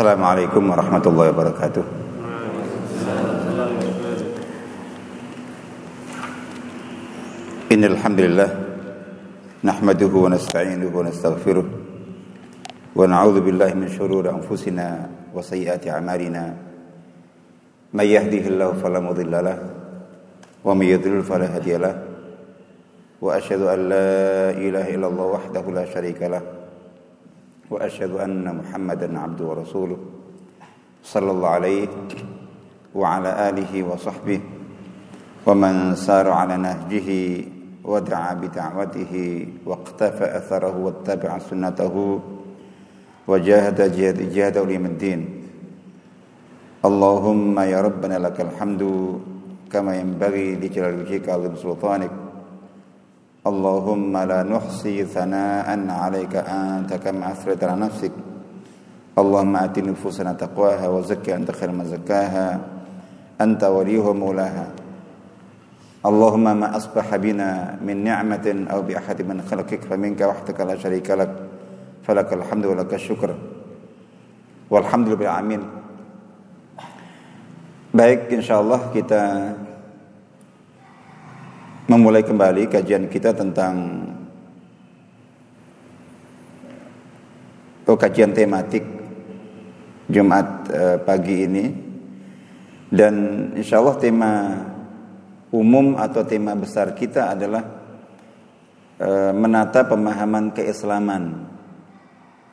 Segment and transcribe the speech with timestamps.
[0.00, 1.84] Assalamualaikum warahmatullahi wabarakatuh.
[7.68, 8.48] Innal hamdalillah
[9.60, 11.66] nahmaduhu wa nasta'inuhu wa nastaghfiruh
[12.96, 15.04] wa na'udzu billahi min shururi anfusina
[15.36, 16.48] wa sayyiati a'malina.
[17.92, 19.68] May yahdihillahu fala mudilla lahu
[20.64, 22.00] wa may yudlil fala hadiya lahu.
[23.20, 24.08] Wa asyhadu an la
[24.56, 26.59] ilaha illallah wahdahu la syarika lahu
[27.70, 29.98] وأشهد أن محمدا عبده ورسوله
[31.04, 31.88] صلى الله عليه
[32.94, 34.40] وعلى آله وصحبه
[35.46, 37.08] ومن سار على نهجه
[37.84, 39.14] ودعا بدعوته
[39.66, 42.20] واقتفى أثره واتبع سنته
[43.28, 45.20] وجاهد جهاد جهاد اليوم الدين.
[46.84, 48.82] اللهم يا ربنا لك الحمد
[49.72, 52.10] كما ينبغي لجلال وجهك عظيم سلطانك
[53.40, 58.12] اللهم لا نحصي ثناء عليك أنت كما أثرت على نفسك.
[59.18, 62.60] اللهم آت نفوسنا تقواها وزكي أنت خير من زكاها.
[63.40, 64.66] أنت وليها مولاها
[66.06, 71.32] اللهم ما أصبح بنا من نعمة أو بأحد من خلقك فمنك وحدك لا شريك لك.
[72.04, 73.30] فلك الحمد ولك الشكر.
[74.70, 75.62] والحمد لله العالمين.
[77.90, 79.50] Baik, insya Allah kita
[81.90, 83.74] memulai kembali kajian kita tentang
[87.90, 88.86] oh, kajian tematik
[90.06, 91.66] Jumat eh, pagi ini.
[92.90, 93.14] Dan
[93.58, 94.32] insya Allah tema
[95.50, 97.62] umum atau tema besar kita adalah
[99.02, 101.50] eh, menata pemahaman keislaman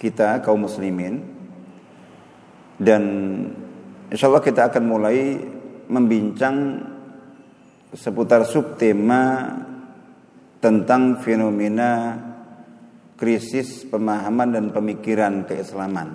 [0.02, 1.22] kita kaum muslimin.
[2.82, 3.04] Dan
[4.10, 5.38] insya Allah kita akan mulai
[5.94, 6.58] membincang
[7.96, 9.56] seputar subtema
[10.60, 12.20] tentang fenomena
[13.16, 16.10] krisis pemahaman dan pemikiran keislaman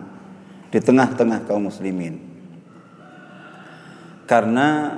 [0.68, 2.16] di tengah-tengah kaum muslimin.
[4.28, 4.96] Karena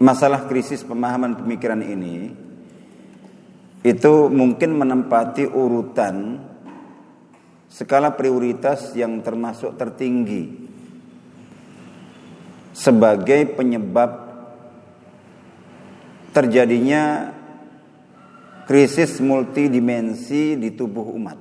[0.00, 2.32] masalah krisis pemahaman pemikiran ini
[3.82, 6.38] itu mungkin menempati urutan
[7.66, 10.70] skala prioritas yang termasuk tertinggi
[12.72, 14.31] sebagai penyebab
[16.32, 17.30] terjadinya
[18.64, 21.38] krisis multidimensi di tubuh umat.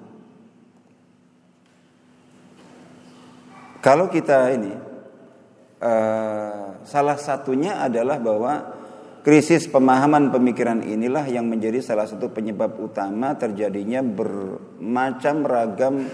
[3.82, 4.74] Kalau kita ini
[5.82, 8.54] uh, salah satunya adalah bahwa
[9.26, 16.06] krisis pemahaman pemikiran inilah yang menjadi salah satu penyebab utama terjadinya bermacam ragam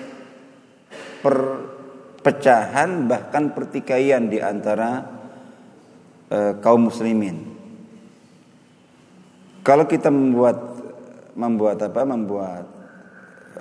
[1.20, 5.04] perpecahan bahkan pertikaian di antara
[6.32, 7.57] uh, kaum muslimin.
[9.68, 10.80] Kalau kita membuat
[11.36, 12.08] membuat apa?
[12.08, 12.64] Membuat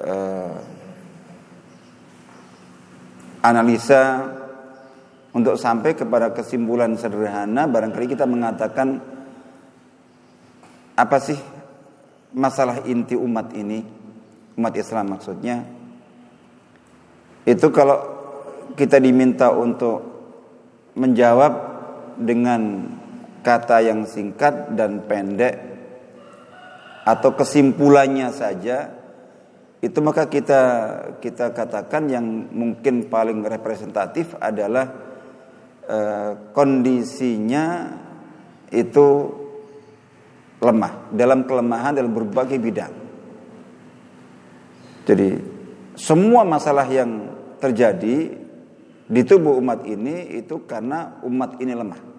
[0.06, 0.54] uh,
[3.42, 4.22] analisa
[5.34, 9.02] untuk sampai kepada kesimpulan sederhana, barangkali kita mengatakan
[10.94, 11.36] apa sih
[12.38, 13.82] masalah inti umat ini,
[14.54, 15.66] umat Islam maksudnya?
[17.42, 17.98] Itu kalau
[18.78, 20.06] kita diminta untuk
[20.94, 21.52] menjawab
[22.14, 22.94] dengan
[23.42, 25.65] kata yang singkat dan pendek
[27.06, 28.90] atau kesimpulannya saja
[29.78, 30.62] itu maka kita
[31.22, 34.90] kita katakan yang mungkin paling representatif adalah
[35.86, 37.94] eh, kondisinya
[38.74, 39.06] itu
[40.58, 42.94] lemah dalam kelemahan dalam berbagai bidang.
[45.06, 45.38] Jadi
[45.94, 47.30] semua masalah yang
[47.62, 48.34] terjadi
[49.06, 52.15] di tubuh umat ini itu karena umat ini lemah.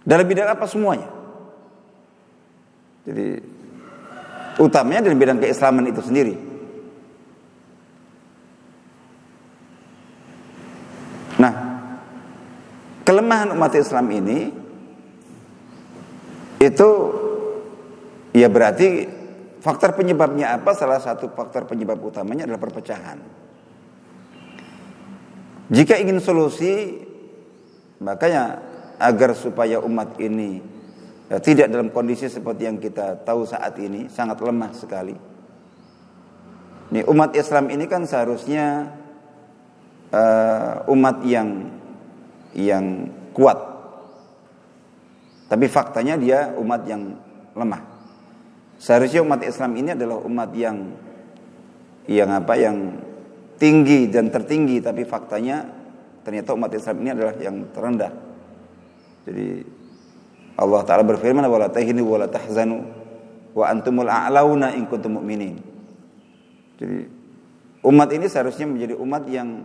[0.00, 1.08] Dalam bidang apa semuanya?
[3.04, 3.40] Jadi
[4.60, 6.34] utamanya dalam bidang keislaman itu sendiri.
[11.40, 11.52] Nah,
[13.08, 14.52] kelemahan umat Islam ini
[16.60, 16.88] itu
[18.36, 19.08] ya berarti
[19.64, 20.76] faktor penyebabnya apa?
[20.76, 23.18] Salah satu faktor penyebab utamanya adalah perpecahan.
[25.70, 26.98] Jika ingin solusi,
[28.02, 28.69] makanya
[29.00, 30.60] agar supaya umat ini
[31.32, 35.16] ya, tidak dalam kondisi seperti yang kita tahu saat ini sangat lemah sekali.
[36.90, 38.92] Nih umat Islam ini kan seharusnya
[40.12, 41.70] uh, umat yang
[42.52, 43.56] yang kuat,
[45.46, 47.14] tapi faktanya dia umat yang
[47.54, 47.78] lemah.
[48.76, 50.76] Seharusnya umat Islam ini adalah umat yang
[52.10, 52.76] yang apa yang
[53.54, 55.62] tinggi dan tertinggi, tapi faktanya
[56.26, 58.29] ternyata umat Islam ini adalah yang terendah.
[59.28, 59.48] Jadi
[60.60, 62.84] Allah Ta'ala berfirman wala tahinu wala tahzanu
[63.56, 65.56] wa antumul a'launa in kuntum mu'minin.
[66.80, 66.98] Jadi
[67.84, 69.64] umat ini seharusnya menjadi umat yang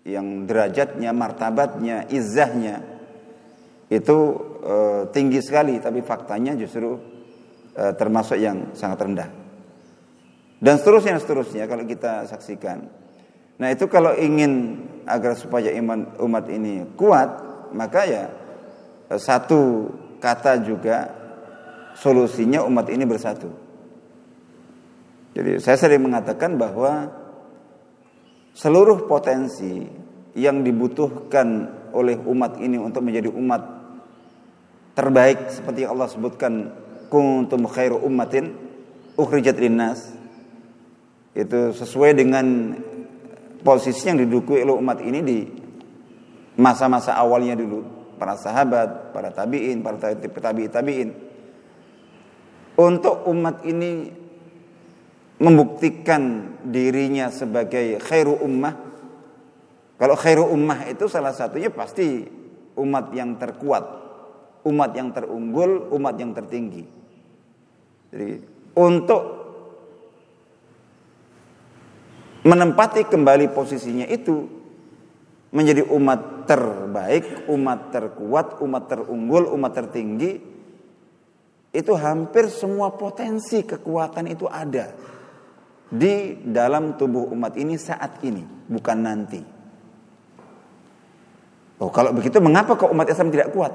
[0.00, 2.80] yang derajatnya, martabatnya, izahnya
[3.92, 4.16] itu
[4.64, 4.74] e,
[5.12, 6.96] tinggi sekali, tapi faktanya justru
[7.74, 9.28] e, termasuk yang sangat rendah.
[10.60, 12.78] Dan seterusnya, seterusnya kalau kita saksikan.
[13.60, 18.24] Nah itu kalau ingin agar supaya iman umat ini kuat, maka ya
[19.10, 19.90] e, satu
[20.20, 21.10] kata juga
[21.96, 23.48] solusinya umat ini bersatu.
[25.34, 27.06] Jadi saya sering mengatakan bahwa
[28.54, 29.86] seluruh potensi
[30.34, 33.62] yang dibutuhkan oleh umat ini untuk menjadi umat
[34.94, 36.70] terbaik seperti yang Allah sebutkan
[37.10, 38.54] kuntum khairu ummatin
[39.18, 40.12] ukhrijat linnas
[41.34, 42.74] itu sesuai dengan
[43.62, 45.38] posisi yang diduduki oleh umat ini di
[46.60, 47.80] masa-masa awalnya dulu
[48.20, 51.10] para sahabat, para tabi'in, para tabi'in tabi'in
[52.76, 54.12] untuk umat ini
[55.40, 58.76] membuktikan dirinya sebagai khairu ummah.
[59.96, 62.24] Kalau khairu ummah itu salah satunya pasti
[62.76, 63.84] umat yang terkuat,
[64.68, 66.84] umat yang terunggul, umat yang tertinggi.
[68.12, 68.30] Jadi
[68.76, 69.22] untuk
[72.44, 74.59] menempati kembali posisinya itu
[75.50, 80.32] menjadi umat terbaik, umat terkuat, umat terunggul, umat tertinggi
[81.70, 84.90] itu hampir semua potensi kekuatan itu ada
[85.90, 89.42] di dalam tubuh umat ini saat ini, bukan nanti.
[91.82, 93.72] Oh, kalau begitu mengapa kok umat Islam tidak kuat?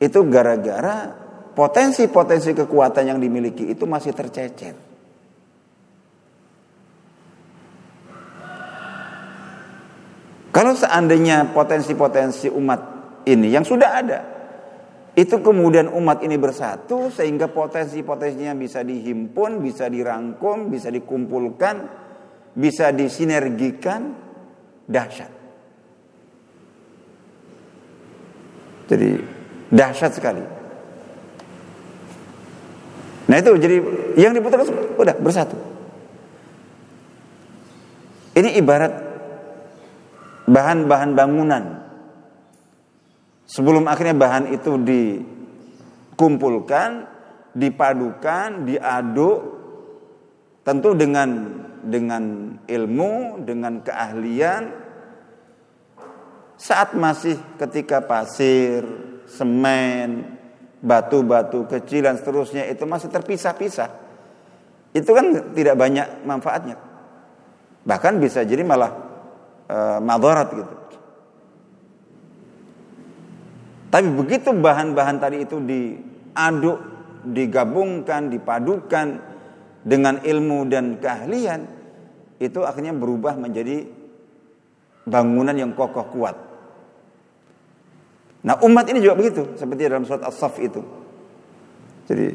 [0.00, 1.12] Itu gara-gara
[1.56, 4.95] potensi-potensi kekuatan yang dimiliki itu masih tercecer.
[10.56, 12.80] Kalau seandainya potensi-potensi umat
[13.28, 14.20] ini yang sudah ada,
[15.12, 21.76] itu kemudian umat ini bersatu sehingga potensi-potensinya bisa dihimpun, bisa dirangkum, bisa dikumpulkan,
[22.56, 24.16] bisa disinergikan,
[24.88, 25.28] dahsyat.
[28.88, 29.08] Jadi
[29.68, 30.40] dahsyat sekali.
[33.28, 33.76] Nah itu jadi
[34.16, 35.60] yang dibutuhkan udah bersatu.
[38.32, 39.05] Ini ibarat
[40.46, 41.86] bahan-bahan bangunan
[43.46, 44.74] Sebelum akhirnya bahan itu
[46.18, 47.06] dikumpulkan,
[47.54, 49.38] dipadukan, diaduk,
[50.66, 54.82] tentu dengan dengan ilmu, dengan keahlian.
[56.58, 58.82] Saat masih ketika pasir,
[59.30, 60.26] semen,
[60.82, 63.94] batu-batu kecil dan seterusnya itu masih terpisah-pisah.
[64.90, 66.82] Itu kan tidak banyak manfaatnya.
[67.86, 69.05] Bahkan bisa jadi malah
[69.66, 70.74] e, madarat gitu.
[73.86, 76.78] Tapi begitu bahan-bahan tadi itu diaduk,
[77.22, 79.06] digabungkan, dipadukan
[79.86, 81.64] dengan ilmu dan keahlian,
[82.42, 83.86] itu akhirnya berubah menjadi
[85.06, 86.36] bangunan yang kokoh kuat.
[88.44, 90.82] Nah umat ini juga begitu, seperti dalam surat As-Saff itu.
[92.06, 92.26] Jadi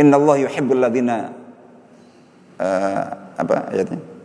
[0.00, 1.30] Inna Allah yuhibbul ladina
[2.58, 3.04] uh,
[3.36, 4.15] apa ayatnya?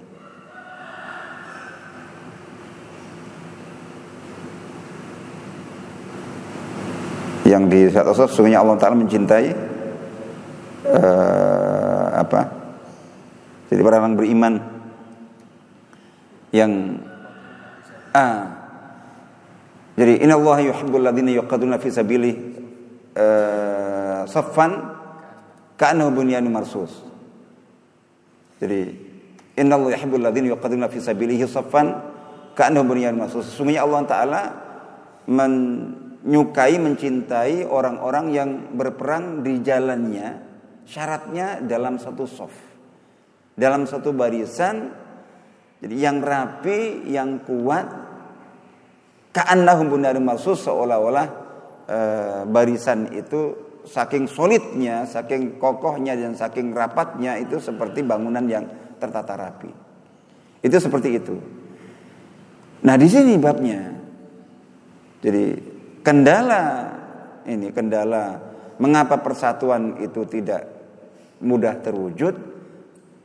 [7.51, 9.47] Yang di surat Asaf sungguhnya Allah Taala mencintai
[10.87, 12.41] uh, apa?
[13.67, 14.53] Jadi orang-orang beriman
[16.55, 16.99] yang
[18.15, 18.59] ah
[19.95, 22.31] jadi inna Allah yuhibbul ladzina yuqaduna fi sabilihi
[23.19, 24.71] uh, saffan
[25.75, 26.91] ka'annahu bunyanun marsus.
[28.63, 28.95] Jadi
[29.59, 31.91] inna Allah yuhibbul ladzina yuqaduna fi sabilihi saffan
[32.55, 33.51] ka'annahu bunyanun marsus.
[33.51, 34.41] Sesungguhnya Allah taala
[35.27, 35.51] men
[36.21, 40.37] nyukai mencintai orang-orang yang berperang di jalannya
[40.85, 42.61] syaratnya dalam satu soft
[43.57, 44.93] dalam satu barisan
[45.81, 47.89] jadi yang rapi yang kuat
[49.33, 51.27] ka'annahum bundarum marsus seolah-olah
[51.89, 51.99] e,
[52.45, 58.65] barisan itu saking solidnya saking kokohnya dan saking rapatnya itu seperti bangunan yang
[59.01, 59.73] tertata rapi.
[60.61, 61.35] Itu seperti itu.
[62.85, 63.97] Nah di sini babnya.
[65.25, 65.57] Jadi
[66.01, 66.63] kendala
[67.45, 68.37] ini kendala
[68.77, 70.65] mengapa persatuan itu tidak
[71.41, 72.35] mudah terwujud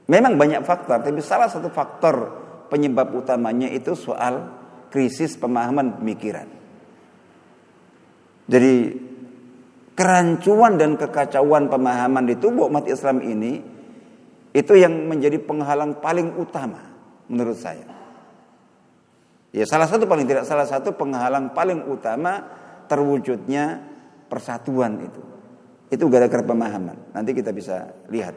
[0.09, 4.53] memang banyak faktor tapi salah satu faktor penyebab utamanya itu soal
[4.93, 6.49] krisis pemahaman pemikiran
[8.47, 8.95] jadi
[9.97, 13.59] kerancuan dan kekacauan pemahaman di tubuh umat Islam ini
[14.55, 16.81] itu yang menjadi penghalang paling utama
[17.27, 17.89] menurut saya.
[19.51, 22.45] Ya salah satu paling tidak salah satu penghalang paling utama
[22.87, 23.83] terwujudnya
[24.27, 25.23] persatuan itu.
[25.91, 27.15] Itu gara-gara pemahaman.
[27.15, 28.35] Nanti kita bisa lihat.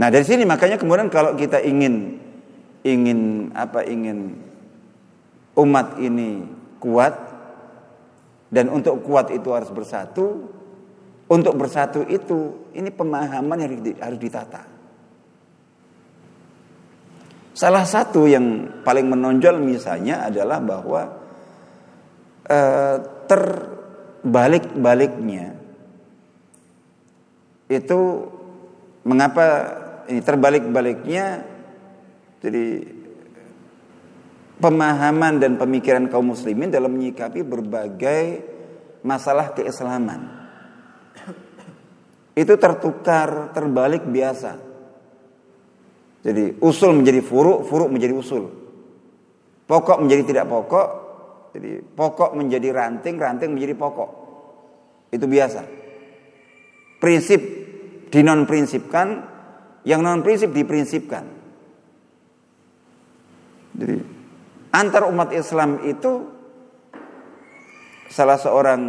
[0.00, 2.16] Nah dari sini makanya kemudian kalau kita ingin
[2.80, 4.40] ingin apa ingin
[5.60, 6.48] umat ini
[6.80, 7.12] kuat
[8.48, 10.56] dan untuk kuat itu harus bersatu.
[11.30, 13.70] Untuk bersatu itu ini pemahaman yang
[14.02, 14.66] harus ditata.
[17.54, 21.19] Salah satu yang paling menonjol misalnya adalah bahwa
[22.50, 22.98] eh,
[23.30, 25.60] terbalik-baliknya
[27.70, 28.26] itu
[29.06, 29.46] mengapa
[30.10, 31.46] ini terbalik-baliknya?
[32.42, 32.82] Jadi
[34.58, 38.42] pemahaman dan pemikiran kaum muslimin dalam menyikapi berbagai
[39.06, 40.42] masalah keislaman.
[42.34, 44.58] Itu tertukar terbalik biasa.
[46.20, 48.50] Jadi usul menjadi furuk furuk menjadi usul.
[49.70, 50.99] Pokok menjadi tidak pokok
[51.50, 54.10] jadi pokok menjadi ranting ranting menjadi pokok
[55.10, 55.80] itu biasa
[57.00, 57.40] prinsip
[58.12, 59.24] dinon prinsipkan
[59.88, 61.24] yang non prinsip diprinsipkan.
[63.72, 63.96] Jadi
[64.76, 66.28] antar umat Islam itu
[68.12, 68.82] salah seorang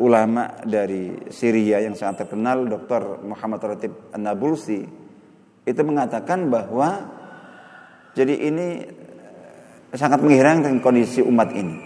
[0.00, 3.20] ulama dari Syria yang sangat terkenal Dr.
[3.20, 4.80] Muhammad Ratib An-Nabulsi
[5.64, 7.04] itu mengatakan bahwa
[8.16, 8.68] jadi ini
[9.92, 11.83] sangat mengherankan kondisi umat ini.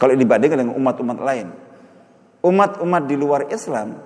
[0.00, 1.46] Kalau dibandingkan dengan umat-umat lain.
[2.40, 4.00] Umat-umat di luar Islam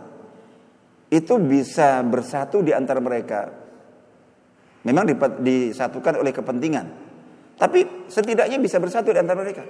[1.06, 3.46] itu bisa bersatu di antara mereka.
[4.82, 5.06] Memang
[5.38, 6.86] disatukan oleh kepentingan.
[7.54, 9.62] Tapi setidaknya bisa bersatu di antara mereka.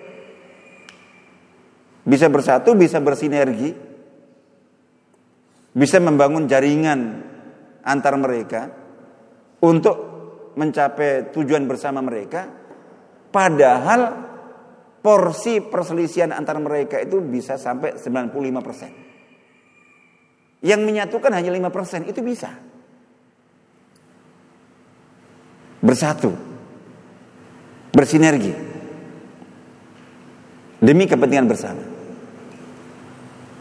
[2.09, 3.93] Bisa bersatu, bisa bersinergi.
[5.77, 7.21] Bisa membangun jaringan
[7.85, 8.73] antar mereka
[9.61, 9.97] untuk
[10.57, 12.49] mencapai tujuan bersama mereka.
[13.29, 14.33] Padahal
[15.05, 18.89] porsi perselisihan antar mereka itu bisa sampai 95 persen.
[20.65, 22.57] Yang menyatukan hanya 5% itu bisa.
[25.85, 26.33] Bersatu.
[27.93, 28.57] Bersinergi.
[30.81, 31.85] Demi kepentingan bersama.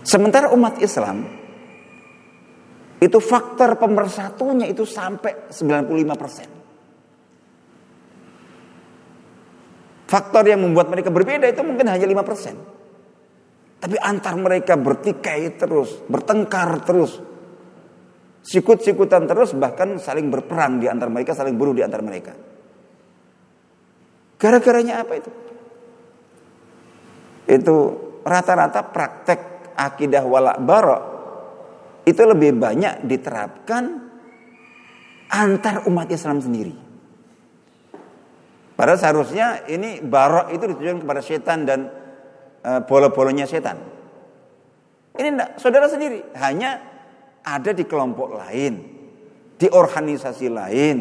[0.08, 1.28] Sementara umat Islam
[3.04, 6.63] itu faktor pemersatunya itu sampai 95%.
[10.14, 13.82] Faktor yang membuat mereka berbeda itu mungkin hanya 5%.
[13.82, 17.18] Tapi antar mereka bertikai terus, bertengkar terus.
[18.46, 22.38] Sikut-sikutan terus bahkan saling berperang di antar mereka, saling bunuh di antar mereka.
[24.38, 25.32] Gara-garanya apa itu?
[27.50, 27.76] Itu
[28.22, 31.02] rata-rata praktek akidah walak barok
[32.06, 33.84] itu lebih banyak diterapkan
[35.34, 36.83] antar umat Islam sendiri.
[38.84, 41.88] Padahal seharusnya ini barok itu ditujukan kepada setan dan
[42.68, 43.80] uh, bola-bolanya setan.
[45.16, 46.20] Ini enggak, saudara sendiri.
[46.36, 46.84] Hanya
[47.48, 48.84] ada di kelompok lain,
[49.56, 50.98] di organisasi lain,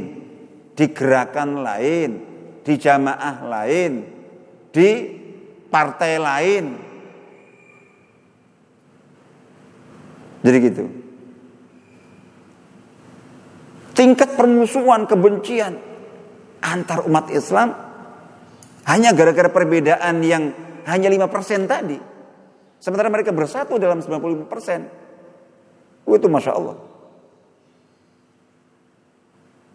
[0.78, 2.10] di gerakan lain,
[2.62, 3.92] di jamaah lain,
[4.70, 4.88] di
[5.66, 6.64] partai lain.
[10.46, 10.84] Jadi gitu.
[13.90, 15.91] Tingkat permusuhan, kebencian
[16.62, 17.74] antar umat Islam
[18.86, 20.54] hanya gara-gara perbedaan yang
[20.86, 21.98] hanya 5% tadi.
[22.82, 26.02] Sementara mereka bersatu dalam 95%.
[26.02, 26.74] Oh, itu Masya Allah.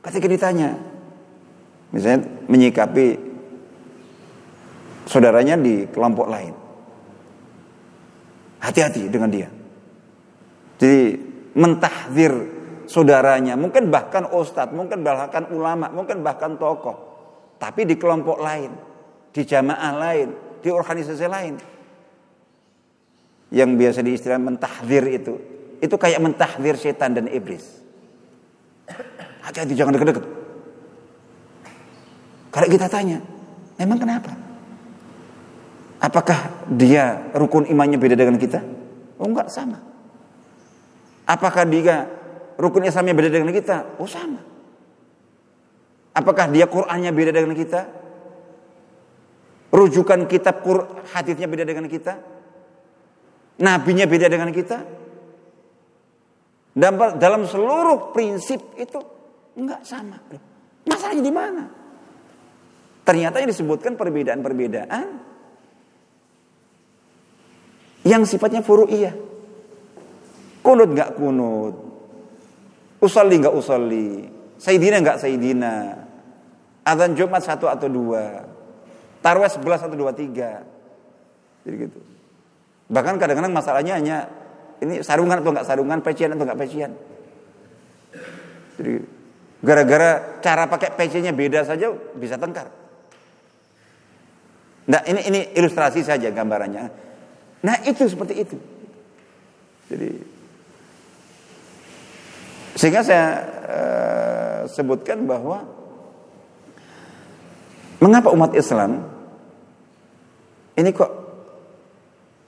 [0.03, 0.75] Ketika ditanya,
[1.95, 3.15] misalnya menyikapi
[5.07, 6.51] saudaranya di kelompok lain.
[8.59, 9.47] Hati-hati dengan dia.
[10.77, 11.17] Jadi
[11.55, 12.56] mentahdir
[12.87, 16.95] saudaranya, mungkin bahkan ustadz, mungkin bahkan ulama, mungkin bahkan tokoh.
[17.59, 18.71] Tapi di kelompok lain,
[19.35, 20.27] di jamaah lain,
[20.63, 21.53] di organisasi lain.
[23.51, 25.33] Yang biasa diistilah mentahdir itu.
[25.77, 27.63] Itu kayak mentahdir setan dan iblis.
[29.43, 30.25] Hati-hati jangan deket-deket.
[32.51, 33.21] Kalau kita tanya,
[33.77, 34.31] memang kenapa?
[35.97, 38.61] Apakah dia rukun imannya beda dengan kita?
[39.17, 39.81] Oh enggak, sama.
[41.27, 42.16] Apakah dia
[42.57, 44.01] rukun Islamnya beda dengan kita?
[44.01, 44.41] Oh sama.
[46.17, 47.81] Apakah dia Qur'annya beda dengan kita?
[49.69, 50.65] Rujukan kitab
[51.13, 52.17] hadisnya beda dengan kita.
[53.61, 54.77] Nabinya beda dengan kita.
[56.77, 58.97] Dan dalam seluruh prinsip itu
[59.57, 60.17] enggak sama.
[60.85, 61.63] Masalahnya di mana?
[63.05, 65.05] Ternyata yang disebutkan perbedaan-perbedaan
[68.05, 69.15] yang sifatnya furu'iyah.
[70.65, 71.86] Kunut enggak kunut.
[73.03, 74.25] Usalli enggak usalli.
[74.57, 75.73] Sayyidina enggak sayyidina.
[76.87, 78.47] Adzan Jumat satu atau dua.
[79.21, 81.67] Tarweh 11 atau 23.
[81.67, 81.99] Jadi gitu.
[82.87, 84.17] Bahkan kadang-kadang masalahnya hanya
[84.79, 86.91] ini sarungan atau enggak sarungan, pecian atau enggak pecian.
[88.77, 89.17] Jadi
[89.57, 92.69] Gara-gara cara pakai PC-nya beda saja bisa tengkar.
[94.87, 96.83] Nah, ini ini ilustrasi saja gambarannya.
[97.65, 98.57] Nah, itu seperti itu.
[99.89, 100.09] Jadi
[102.77, 103.27] sehingga saya
[103.65, 105.65] uh, sebutkan bahwa
[107.97, 109.01] mengapa umat Islam
[110.77, 111.11] ini kok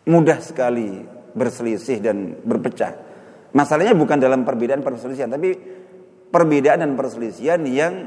[0.05, 1.01] mudah sekali
[1.33, 2.93] berselisih dan berpecah.
[3.57, 5.57] Masalahnya bukan dalam perbedaan perselisihan, tapi
[6.29, 8.05] perbedaan dan perselisihan yang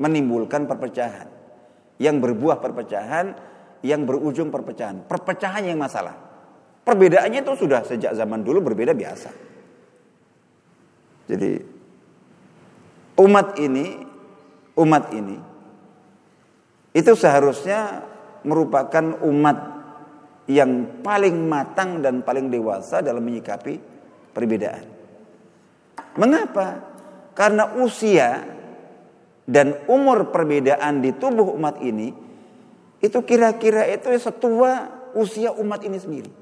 [0.00, 1.28] menimbulkan perpecahan,
[2.00, 3.36] yang berbuah perpecahan,
[3.84, 5.04] yang berujung perpecahan.
[5.04, 6.16] Perpecahan yang masalah.
[6.82, 9.51] Perbedaannya itu sudah sejak zaman dulu berbeda biasa.
[11.30, 11.52] Jadi
[13.18, 13.86] umat ini,
[14.78, 15.36] umat ini
[16.92, 18.04] itu seharusnya
[18.44, 19.58] merupakan umat
[20.50, 23.78] yang paling matang dan paling dewasa dalam menyikapi
[24.34, 24.84] perbedaan.
[26.18, 26.92] Mengapa?
[27.32, 28.44] Karena usia
[29.48, 32.12] dan umur perbedaan di tubuh umat ini
[33.00, 36.41] itu kira-kira itu setua usia umat ini sendiri.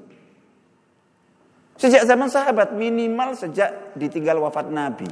[1.79, 5.07] Sejak zaman sahabat minimal sejak ditinggal wafat Nabi.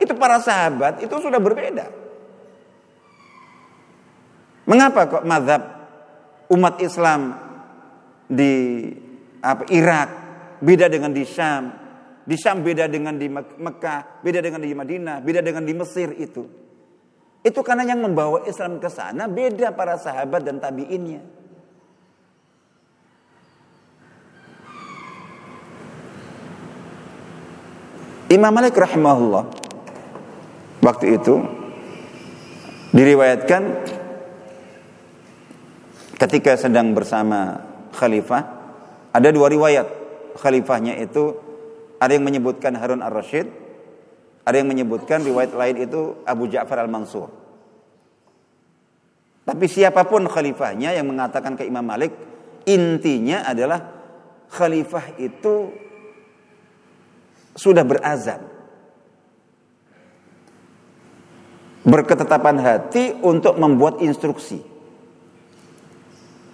[0.00, 1.86] Itu para sahabat itu sudah berbeda.
[4.64, 5.62] Mengapa kok mazhab
[6.52, 7.34] umat Islam
[8.30, 8.86] di
[9.42, 10.08] apa, Irak
[10.62, 11.74] beda dengan di Syam,
[12.22, 16.46] di Syam beda dengan di Mekah, beda dengan di Madinah, beda dengan di Mesir itu.
[17.40, 21.39] Itu karena yang membawa Islam ke sana beda para sahabat dan tabiinnya.
[28.30, 29.42] Imam Malik rahimahullah
[30.86, 31.42] waktu itu
[32.94, 33.62] diriwayatkan
[36.14, 37.58] ketika sedang bersama
[37.90, 38.42] khalifah
[39.10, 39.86] ada dua riwayat
[40.38, 41.34] khalifahnya itu
[41.98, 43.50] ada yang menyebutkan Harun ar-Rasyid,
[44.46, 47.28] ada yang menyebutkan riwayat lain itu Abu Ja'far al-Mansur.
[49.44, 52.14] Tapi siapa pun khalifahnya yang mengatakan ke Imam Malik,
[52.64, 53.84] intinya adalah
[54.48, 55.68] khalifah itu
[57.54, 58.42] sudah berazam.
[61.80, 64.60] Berketetapan hati untuk membuat instruksi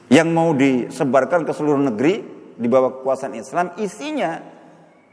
[0.06, 2.22] yang mau disebarkan ke seluruh negeri
[2.54, 4.38] di bawah kekuasaan Islam isinya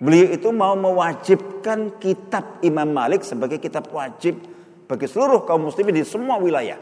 [0.03, 4.35] Beliau itu mau mewajibkan kitab Imam Malik sebagai kitab wajib
[4.83, 6.75] bagi seluruh kaum muslimin di semua wilayah.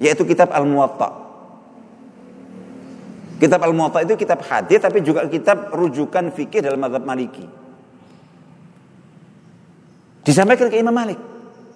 [0.00, 1.21] Yaitu kitab Al-Muwatta.
[3.42, 7.42] Kitab Al-Muwatta itu kitab hadis tapi juga kitab rujukan fikih dalam mazhab Maliki.
[10.22, 11.18] Disampaikan ke Imam Malik.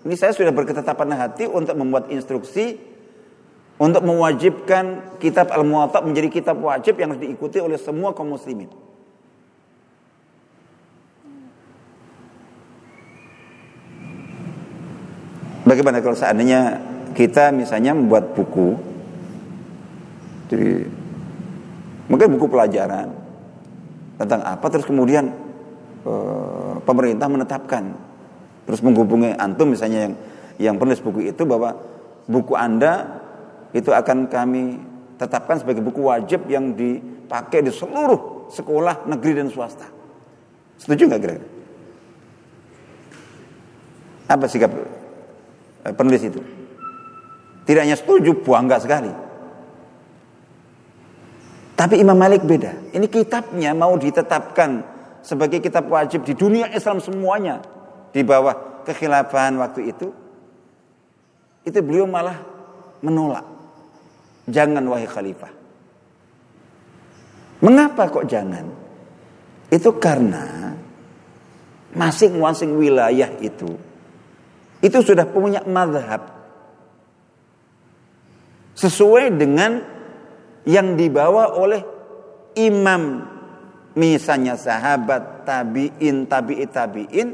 [0.06, 2.78] Ini saya sudah berketetapan hati untuk membuat instruksi
[3.82, 8.70] untuk mewajibkan kitab Al-Muwatta menjadi kitab wajib yang harus diikuti oleh semua kaum muslimin.
[15.66, 16.78] Bagaimana kalau seandainya
[17.18, 18.78] kita misalnya membuat buku,
[20.46, 20.86] jadi
[22.06, 23.10] mungkin buku pelajaran
[24.16, 25.28] tentang apa, terus kemudian
[26.02, 26.14] e,
[26.82, 27.84] pemerintah menetapkan,
[28.64, 30.14] terus menghubungi antum misalnya yang
[30.56, 31.76] yang penulis buku itu bahwa
[32.24, 33.20] buku anda
[33.76, 34.80] itu akan kami
[35.20, 39.84] tetapkan sebagai buku wajib yang dipakai di seluruh sekolah negeri dan swasta.
[40.80, 41.48] Setuju nggak kira-kira?
[44.26, 44.74] Apa sikap
[45.86, 46.42] Eh, penulis itu.
[47.66, 49.10] Tidak hanya setuju, bangga sekali.
[51.76, 52.96] Tapi Imam Malik beda.
[52.96, 54.80] Ini kitabnya mau ditetapkan
[55.20, 57.60] sebagai kitab wajib di dunia Islam semuanya
[58.10, 60.08] di bawah kekhilafahan waktu itu.
[61.66, 62.40] Itu beliau malah
[63.04, 63.44] menolak.
[64.48, 65.52] Jangan wahai khalifah.
[67.60, 68.64] Mengapa kok jangan?
[69.68, 70.72] Itu karena
[71.92, 73.76] masing-masing wilayah itu
[74.86, 76.22] itu sudah punya madhab.
[78.76, 79.80] Sesuai dengan
[80.66, 81.82] yang dibawa oleh
[82.58, 83.22] imam
[83.96, 87.28] misalnya sahabat tabiin tabi'i tabiin.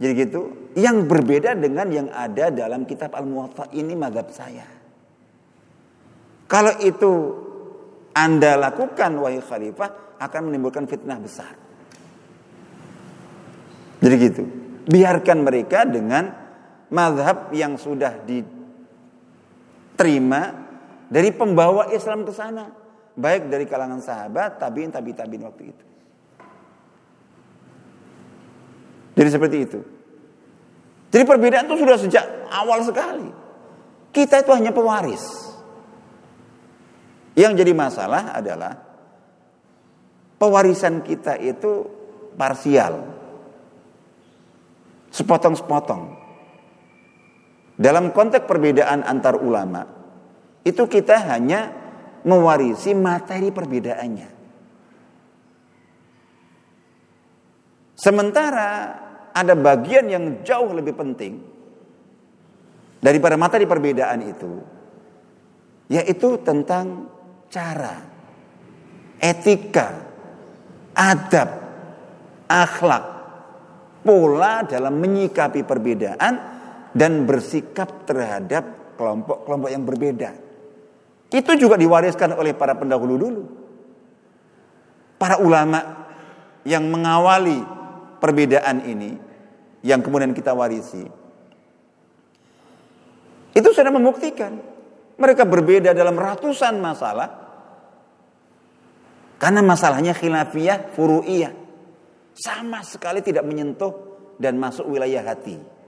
[0.00, 0.72] Jadi gitu.
[0.74, 4.64] Yang berbeda dengan yang ada dalam kitab al-muwatta ini madhab saya.
[6.50, 7.12] Kalau itu
[8.14, 11.54] anda lakukan wahai khalifah akan menimbulkan fitnah besar.
[14.00, 14.42] Jadi gitu.
[14.90, 16.34] Biarkan mereka dengan
[16.90, 20.59] madhab yang sudah diterima
[21.10, 22.70] dari pembawa Islam ke sana.
[23.18, 25.84] Baik dari kalangan sahabat, tabiin, tabi tabiin waktu itu.
[29.18, 29.80] Jadi seperti itu.
[31.10, 33.28] Jadi perbedaan itu sudah sejak awal sekali.
[34.14, 35.50] Kita itu hanya pewaris.
[37.34, 38.78] Yang jadi masalah adalah
[40.38, 41.84] pewarisan kita itu
[42.38, 43.18] parsial.
[45.10, 46.14] sepotong-sepotong.
[47.74, 49.82] Dalam konteks perbedaan antar ulama,
[50.60, 51.72] itu kita hanya
[52.24, 54.28] mewarisi materi perbedaannya.
[57.96, 58.70] Sementara
[59.32, 61.36] ada bagian yang jauh lebih penting
[63.00, 64.52] daripada materi perbedaan itu,
[65.92, 67.08] yaitu tentang
[67.52, 68.00] cara,
[69.20, 70.00] etika,
[70.96, 71.48] adab,
[72.48, 73.04] akhlak,
[74.00, 76.34] pola dalam menyikapi perbedaan
[76.96, 80.49] dan bersikap terhadap kelompok-kelompok yang berbeda.
[81.30, 83.42] Itu juga diwariskan oleh para pendahulu dulu.
[85.14, 86.10] Para ulama
[86.66, 87.62] yang mengawali
[88.18, 89.10] perbedaan ini
[89.86, 91.06] yang kemudian kita warisi.
[93.50, 94.58] Itu sudah membuktikan
[95.20, 97.28] mereka berbeda dalam ratusan masalah
[99.40, 101.52] karena masalahnya khilafiyah, furu'iyah.
[102.36, 103.92] Sama sekali tidak menyentuh
[104.40, 105.79] dan masuk wilayah hati.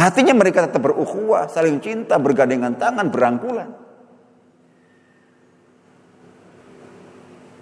[0.00, 3.68] Hatinya mereka tetap berukhuwah, saling cinta, bergandengan tangan, berangkulan.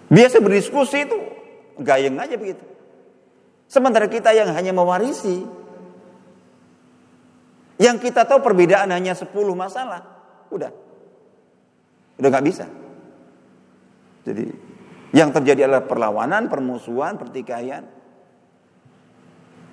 [0.06, 1.18] Biasa berdiskusi itu
[1.82, 2.62] gayeng aja begitu.
[3.66, 5.42] Sementara kita yang hanya mewarisi,
[7.82, 10.06] yang kita tahu perbedaan hanya 10 masalah,
[10.54, 10.70] udah.
[12.22, 12.70] Udah nggak bisa.
[14.22, 14.46] Jadi
[15.10, 17.82] yang terjadi adalah perlawanan, permusuhan, pertikaian.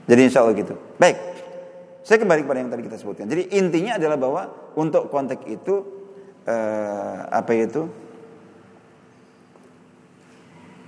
[0.10, 0.74] Jadi insya Allah gitu.
[0.98, 1.35] Baik.
[2.06, 3.26] Saya kembali kepada yang tadi kita sebutkan.
[3.26, 4.42] Jadi intinya adalah bahwa
[4.78, 5.82] untuk konteks itu
[6.46, 7.90] eh, apa itu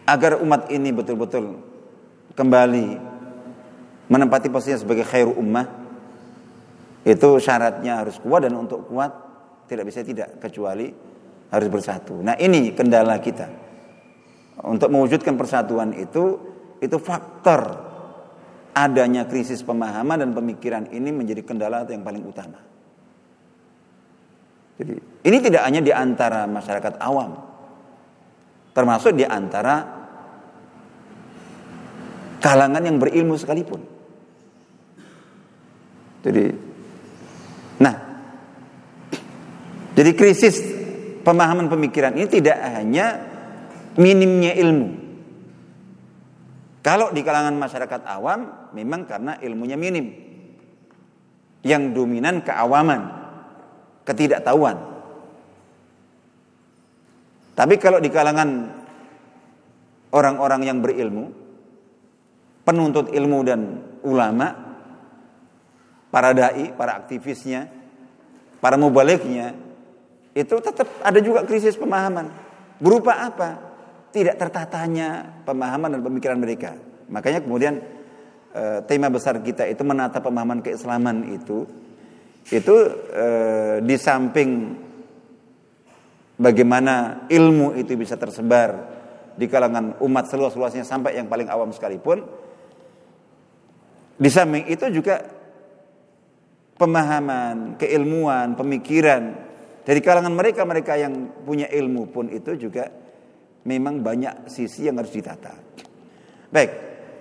[0.06, 1.58] agar umat ini betul-betul
[2.38, 3.01] kembali
[4.13, 5.65] menempati posisinya sebagai khairu ummah
[7.01, 9.10] itu syaratnya harus kuat dan untuk kuat
[9.65, 10.93] tidak bisa tidak kecuali
[11.49, 12.21] harus bersatu.
[12.21, 13.49] Nah ini kendala kita
[14.69, 16.38] untuk mewujudkan persatuan itu
[16.77, 17.87] itu faktor
[18.77, 22.61] adanya krisis pemahaman dan pemikiran ini menjadi kendala yang paling utama.
[24.77, 24.93] Jadi
[25.25, 27.41] ini tidak hanya di antara masyarakat awam,
[28.77, 29.81] termasuk di antara
[32.37, 33.81] kalangan yang berilmu sekalipun.
[36.21, 36.45] Jadi,
[37.81, 37.95] nah,
[39.97, 40.61] jadi krisis
[41.25, 43.25] pemahaman pemikiran ini tidak hanya
[43.97, 45.07] minimnya ilmu,
[46.87, 50.08] kalau di kalangan masyarakat awam memang karena ilmunya minim.
[51.65, 53.01] Yang dominan keawaman,
[54.08, 54.77] ketidaktahuan.
[57.58, 58.49] Tapi kalau di kalangan
[60.13, 61.34] orang-orang yang berilmu,
[62.63, 63.62] penuntut ilmu dan
[64.06, 64.47] ulama,
[66.13, 67.67] para dai, para aktivisnya,
[68.62, 69.58] para mubaliknya,
[70.38, 72.30] itu tetap ada juga krisis pemahaman.
[72.77, 73.67] Berupa apa?
[74.17, 76.73] tidak tertatanya pemahaman dan pemikiran mereka.
[77.12, 77.80] Makanya kemudian
[78.57, 81.69] e, tema besar kita itu menata pemahaman keislaman itu
[82.49, 82.75] itu
[83.13, 83.27] e,
[83.85, 84.73] di samping
[86.41, 88.97] bagaimana ilmu itu bisa tersebar
[89.37, 92.25] di kalangan umat seluas-luasnya sampai yang paling awam sekalipun
[94.17, 95.21] di samping itu juga
[96.77, 99.33] pemahaman, keilmuan, pemikiran
[99.85, 101.13] dari kalangan mereka-mereka yang
[101.45, 102.89] punya ilmu pun itu juga
[103.65, 105.53] memang banyak sisi yang harus ditata.
[106.47, 106.71] Baik,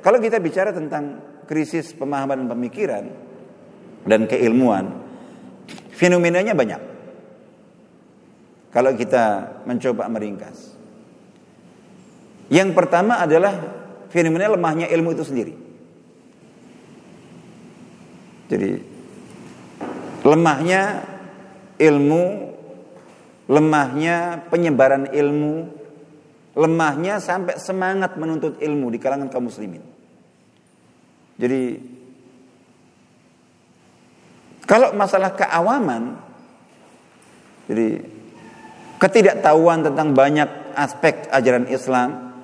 [0.05, 3.09] kalau kita bicara tentang krisis pemahaman pemikiran
[4.07, 4.91] dan keilmuan,
[5.95, 6.83] fenomenanya banyak.
[8.71, 10.77] Kalau kita mencoba meringkas.
[12.53, 13.57] Yang pertama adalah
[14.13, 15.55] fenomena lemahnya ilmu itu sendiri.
[18.47, 18.79] Jadi
[20.23, 21.03] lemahnya
[21.81, 22.25] ilmu,
[23.51, 25.67] lemahnya penyebaran ilmu,
[26.55, 29.96] lemahnya sampai semangat menuntut ilmu di kalangan kaum muslimin.
[31.37, 31.63] Jadi
[34.67, 36.19] kalau masalah keawaman
[37.67, 38.03] jadi
[38.97, 42.35] ketidaktahuan tentang banyak aspek ajaran Islam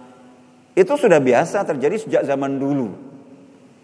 [0.73, 2.89] itu sudah biasa terjadi sejak zaman dulu.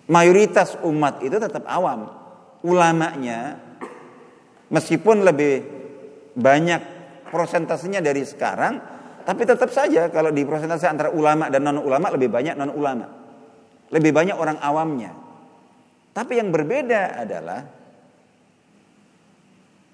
[0.09, 2.09] Mayoritas umat itu tetap awam.
[2.65, 3.61] Ulamanya
[4.73, 5.63] meskipun lebih
[6.35, 6.81] banyak
[7.29, 8.81] prosentasenya dari sekarang
[9.29, 13.18] tapi tetap saja kalau di prosentase antara ulama dan non ulama lebih banyak non ulama.
[13.89, 15.13] Lebih banyak orang awamnya.
[16.13, 17.61] Tapi yang berbeda adalah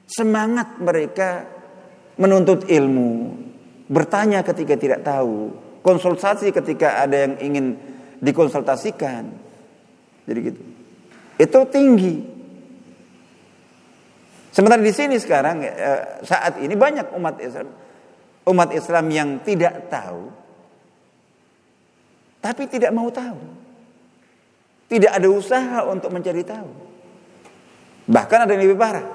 [0.08, 1.46] semangat mereka
[2.18, 3.34] menuntut ilmu,
[3.90, 5.52] bertanya ketika tidak tahu,
[5.82, 7.66] konsultasi ketika ada yang ingin
[8.22, 9.30] dikonsultasikan.
[10.24, 10.62] Jadi gitu.
[11.36, 12.14] Itu tinggi.
[14.54, 17.68] Sementara di sini sekarang eh, saat ini banyak umat Islam
[18.44, 20.30] umat Islam yang tidak tahu
[22.44, 23.63] tapi tidak mau tahu.
[24.84, 26.68] Tidak ada usaha untuk mencari tahu.
[28.04, 29.06] Bahkan ada yang lebih parah.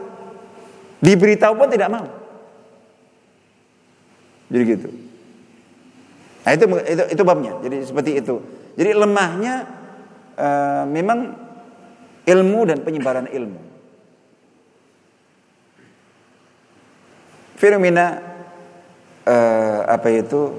[1.00, 2.08] Diberitahu pun tidak mau.
[4.50, 4.90] Jadi gitu.
[6.44, 7.54] Nah itu itu, itu babnya.
[7.62, 8.36] Jadi seperti itu.
[8.74, 9.56] Jadi lemahnya
[10.36, 11.38] uh, memang
[12.26, 13.62] ilmu dan penyebaran ilmu.
[17.60, 18.06] Fenomena
[19.28, 20.58] uh, apa itu?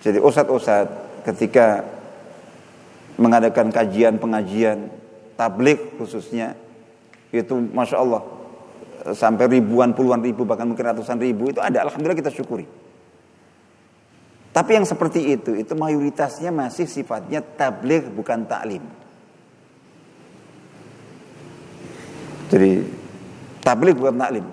[0.00, 1.84] Jadi ustadz-ustadz ketika
[3.20, 4.88] mengadakan kajian pengajian
[5.36, 6.56] tablik khususnya
[7.30, 8.24] itu masya Allah
[9.12, 12.64] sampai ribuan puluhan ribu bahkan mungkin ratusan ribu itu ada alhamdulillah kita syukuri
[14.50, 18.82] tapi yang seperti itu, itu mayoritasnya masih sifatnya tabligh bukan taklim.
[22.50, 22.82] Jadi
[23.62, 24.46] tabligh bukan taklim.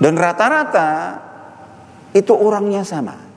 [0.00, 0.88] Dan rata-rata
[2.16, 3.27] itu orangnya sama.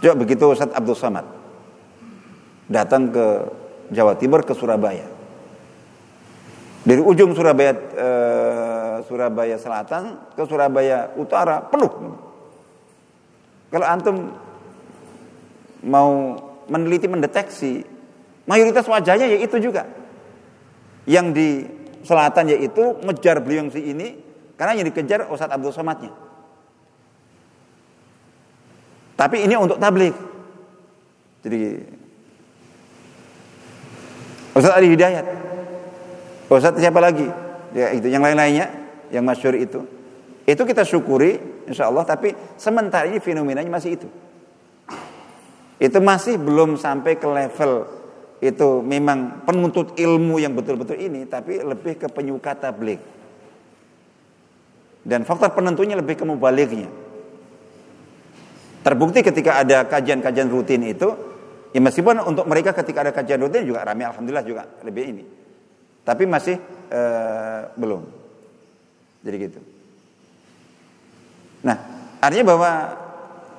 [0.00, 1.28] Coba begitu Ustaz Abdul Samad
[2.70, 3.26] datang ke
[3.92, 5.04] Jawa Timur ke Surabaya.
[6.80, 12.16] Dari ujung Surabaya eh, Surabaya Selatan ke Surabaya Utara penuh.
[13.68, 14.16] Kalau antum
[15.84, 16.38] mau
[16.70, 17.84] meneliti mendeteksi
[18.48, 19.84] mayoritas wajahnya ya itu juga.
[21.04, 21.48] Yang di
[22.00, 24.16] selatan yaitu ngejar beliau yang si ini
[24.56, 26.29] karena yang dikejar Ustadz Abdul Somadnya.
[29.20, 30.16] Tapi ini untuk tablik.
[31.44, 31.76] Jadi
[34.56, 35.26] Ustadz Ali Hidayat.
[36.48, 37.28] Ustadz siapa lagi?
[37.76, 38.72] Ya itu yang lain-lainnya
[39.12, 39.84] yang masyur itu.
[40.48, 41.36] Itu kita syukuri
[41.68, 44.08] insya Allah tapi sementara ini fenomenanya masih itu.
[45.76, 47.72] Itu masih belum sampai ke level
[48.40, 53.04] itu memang penuntut ilmu yang betul-betul ini tapi lebih ke penyuka tablik.
[55.04, 57.09] Dan faktor penentunya lebih ke mubaliknya.
[58.80, 61.08] Terbukti ketika ada kajian-kajian rutin itu,
[61.70, 65.24] ya meskipun untuk mereka ketika ada kajian rutin juga ramai, alhamdulillah juga lebih ini.
[66.00, 66.56] Tapi masih
[66.88, 68.02] uh, belum.
[69.20, 69.60] Jadi gitu.
[71.60, 71.76] Nah,
[72.24, 72.70] artinya bahwa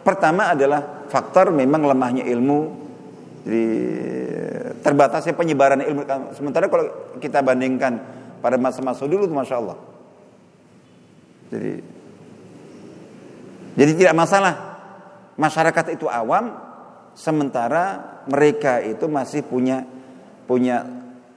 [0.01, 2.59] pertama adalah faktor memang lemahnya ilmu,
[3.45, 3.65] jadi
[4.81, 6.01] terbatasnya penyebaran ilmu.
[6.33, 8.01] Sementara kalau kita bandingkan
[8.41, 9.77] pada masa-masa dulu masya Allah.
[11.53, 11.73] Jadi,
[13.77, 14.70] jadi tidak masalah
[15.35, 16.55] masyarakat itu awam,
[17.15, 19.83] sementara mereka itu masih punya
[20.47, 20.83] punya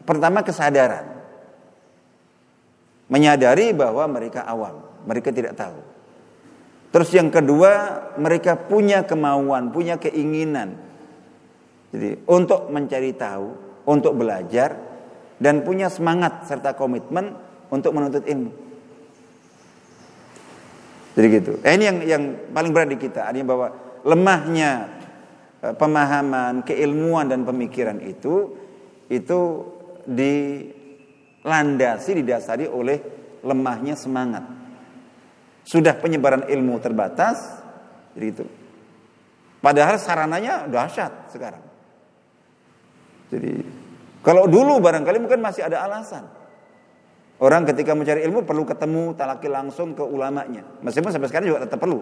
[0.06, 1.14] pertama kesadaran
[3.08, 5.76] menyadari bahwa mereka awam, mereka tidak tahu.
[6.94, 10.78] Terus yang kedua, mereka punya kemauan, punya keinginan.
[11.90, 13.46] Jadi untuk mencari tahu,
[13.84, 14.78] untuk belajar
[15.38, 17.34] dan punya semangat serta komitmen
[17.68, 18.63] untuk menuntut ilmu.
[21.14, 21.52] Jadi gitu.
[21.62, 23.66] Eh, ini yang yang paling berat di kita, artinya bahwa
[24.02, 24.70] lemahnya
[25.62, 28.50] eh, pemahaman, keilmuan dan pemikiran itu
[29.06, 29.40] itu
[30.04, 30.66] di
[31.46, 32.98] landasi didasari oleh
[33.46, 34.42] lemahnya semangat.
[35.64, 37.40] Sudah penyebaran ilmu terbatas,
[38.12, 38.44] jadi itu.
[39.64, 41.64] Padahal sarananya dahsyat sekarang.
[43.32, 43.64] Jadi
[44.20, 46.43] kalau dulu barangkali mungkin masih ada alasan.
[47.42, 50.62] Orang ketika mencari ilmu perlu ketemu talaki langsung ke ulamanya.
[50.86, 51.98] Meskipun sampai sekarang juga tetap perlu.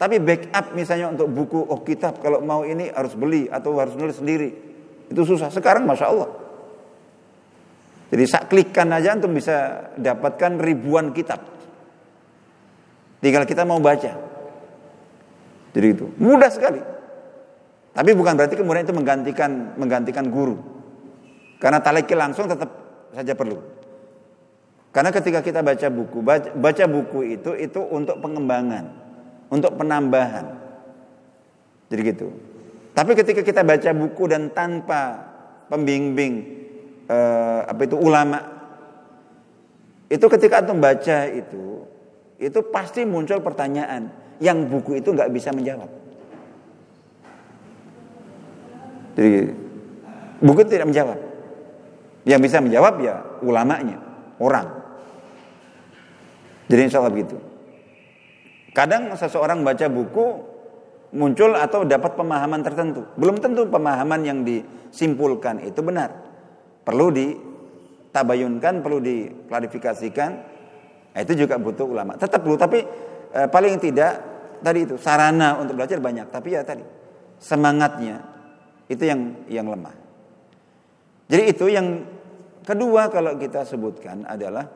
[0.00, 4.16] Tapi backup misalnya untuk buku, oh kitab kalau mau ini harus beli atau harus nulis
[4.16, 4.50] sendiri.
[5.12, 5.52] Itu susah.
[5.52, 6.30] Sekarang Masya Allah.
[8.10, 11.38] Jadi sak klikkan aja untuk bisa dapatkan ribuan kitab.
[13.20, 14.12] Tinggal kita mau baca.
[15.70, 16.80] Jadi itu mudah sekali.
[17.92, 20.58] Tapi bukan berarti kemudian itu menggantikan menggantikan guru.
[21.60, 22.79] Karena talaki langsung tetap
[23.14, 23.58] saja perlu.
[24.90, 26.18] Karena ketika kita baca buku,
[26.58, 28.90] baca, buku itu itu untuk pengembangan,
[29.46, 30.58] untuk penambahan.
[31.90, 32.28] Jadi gitu.
[32.90, 35.30] Tapi ketika kita baca buku dan tanpa
[35.70, 36.42] pembimbing,
[37.06, 38.42] eh, apa itu ulama
[40.10, 41.86] itu ketika antum baca itu
[42.42, 44.10] itu pasti muncul pertanyaan
[44.42, 45.86] yang buku itu nggak bisa menjawab.
[49.14, 49.54] Jadi
[50.42, 51.29] buku tidak menjawab.
[52.28, 53.98] Yang bisa menjawab ya ulamanya,
[54.36, 54.66] orang.
[56.68, 57.36] Jadi insya Allah begitu.
[58.70, 60.26] Kadang seseorang baca buku
[61.10, 63.02] muncul atau dapat pemahaman tertentu.
[63.18, 66.30] Belum tentu pemahaman yang disimpulkan itu benar
[66.86, 70.30] perlu ditabayunkan, perlu diklarifikasikan.
[71.10, 72.14] Nah, itu juga butuh ulama.
[72.14, 72.82] Tetap perlu, tapi
[73.34, 74.12] eh, paling tidak
[74.62, 76.84] tadi itu sarana untuk belajar banyak, tapi ya tadi
[77.40, 78.22] semangatnya
[78.86, 79.99] itu yang yang lemah.
[81.30, 82.02] Jadi itu yang
[82.66, 84.66] kedua kalau kita sebutkan adalah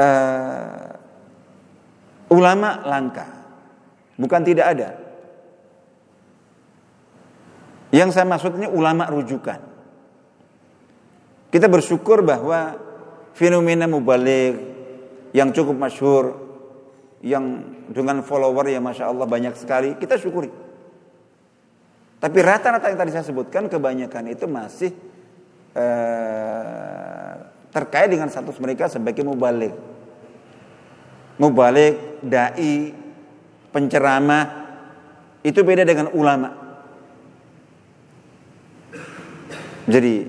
[0.00, 0.88] uh,
[2.32, 3.28] ulama langka,
[4.16, 4.90] bukan tidak ada.
[7.92, 9.60] Yang saya maksud ini ulama rujukan.
[11.52, 12.74] Kita bersyukur bahwa
[13.36, 14.58] fenomena mubalik
[15.30, 16.40] yang cukup masyhur,
[17.22, 20.50] yang dengan follower yang masya Allah banyak sekali, kita syukuri.
[22.18, 25.13] Tapi rata-rata yang tadi saya sebutkan kebanyakan itu masih
[25.74, 27.32] eh,
[27.74, 29.74] terkait dengan status mereka sebagai mubalik.
[31.34, 32.94] Mubalik, dai,
[33.74, 34.44] penceramah
[35.42, 36.50] itu beda dengan ulama.
[39.84, 40.24] Jadi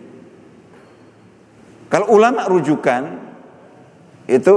[1.87, 3.03] kalau ulama rujukan
[4.27, 4.55] itu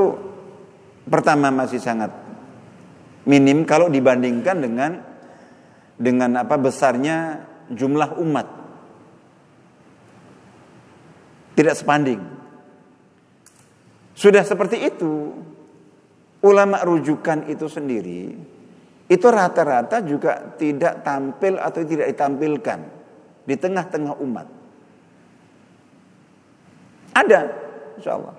[1.07, 2.11] pertama masih sangat
[3.29, 4.91] minim kalau dibandingkan dengan
[5.95, 8.58] dengan apa besarnya jumlah umat.
[11.59, 12.23] Tidak sebanding.
[14.15, 15.35] Sudah seperti itu,
[16.47, 18.39] ulama rujukan itu sendiri
[19.09, 22.79] itu rata-rata juga tidak tampil atau tidak ditampilkan
[23.49, 24.47] di tengah-tengah umat.
[27.17, 27.41] Ada,
[27.97, 28.37] insya Allah.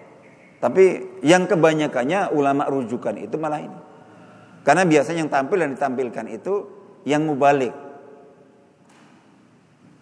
[0.62, 3.80] Tapi yang kebanyakannya ulama rujukan itu malah ini.
[4.62, 6.54] Karena biasanya yang tampil dan ditampilkan itu
[7.10, 7.74] yang mubalik.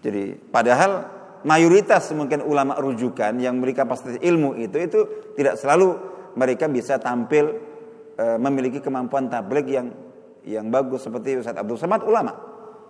[0.03, 4.99] Jadi padahal mayoritas mungkin ulama rujukan yang mereka pasti ilmu itu itu
[5.37, 5.97] tidak selalu
[6.37, 7.57] mereka bisa tampil
[8.17, 9.93] e, memiliki kemampuan tablik yang
[10.47, 12.31] yang bagus seperti Ustaz Abdul Samad ulama,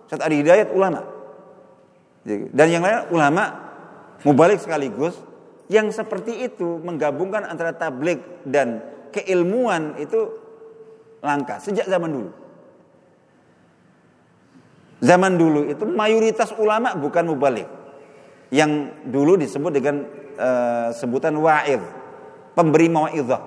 [0.06, 1.02] Ustaz Adi Hidayat ulama.
[2.28, 3.44] Dan yang lain ulama
[4.22, 5.16] mubalik sekaligus
[5.66, 10.28] yang seperti itu menggabungkan antara tablik dan keilmuan itu
[11.24, 12.30] langka sejak zaman dulu.
[14.98, 17.77] Zaman dulu itu mayoritas ulama bukan mubalik.
[18.48, 20.08] Yang dulu disebut dengan
[20.40, 21.84] uh, sebutan wa'id,
[22.56, 23.42] pemberi mau'izah.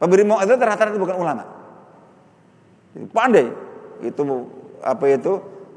[0.00, 1.44] Pemberi mau'izah rata-rata bukan ulama.
[3.12, 3.50] Pandai
[4.00, 4.22] itu
[4.80, 5.32] apa itu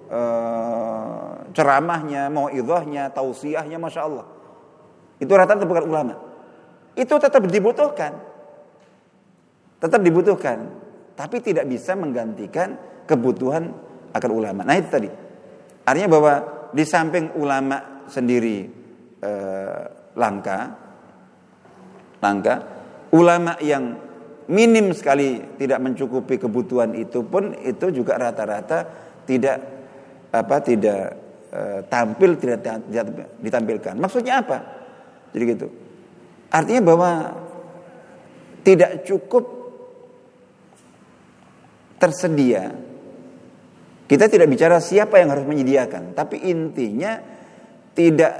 [0.08, 4.26] uh, ceramahnya, mau'izahnya, tausiahnya Masya Allah.
[5.20, 6.14] Itu rata-rata bukan ulama.
[6.96, 8.16] Itu tetap dibutuhkan.
[9.84, 10.58] Tetap dibutuhkan.
[11.18, 13.74] Tapi tidak bisa menggantikan kebutuhan
[14.14, 14.62] akan ulama.
[14.64, 15.10] Nah itu tadi.
[15.86, 16.34] Artinya bahwa
[16.78, 18.70] di samping ulama sendiri
[19.18, 19.82] eh,
[20.14, 20.60] langka,
[22.22, 22.56] langka,
[23.18, 23.98] ulama yang
[24.46, 28.86] minim sekali tidak mencukupi kebutuhan itu pun itu juga rata-rata
[29.26, 29.58] tidak
[30.30, 31.02] apa tidak
[31.50, 33.06] eh, tampil tidak, tidak
[33.42, 33.96] ditampilkan.
[33.98, 34.58] Maksudnya apa?
[35.34, 35.68] Jadi gitu.
[36.54, 37.12] Artinya bahwa
[38.62, 39.44] tidak cukup
[41.98, 42.72] tersedia.
[44.08, 47.20] Kita tidak bicara siapa yang harus menyediakan, tapi intinya
[47.92, 48.34] tidak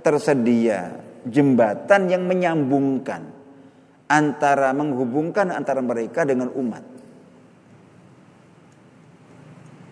[0.00, 0.96] tersedia
[1.28, 3.28] jembatan yang menyambungkan
[4.08, 6.80] antara menghubungkan antara mereka dengan umat.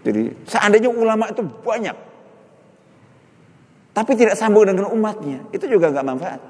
[0.08, 1.96] Jadi seandainya ulama itu banyak,
[3.92, 6.40] tapi tidak sambung dengan umatnya, itu juga nggak manfaat.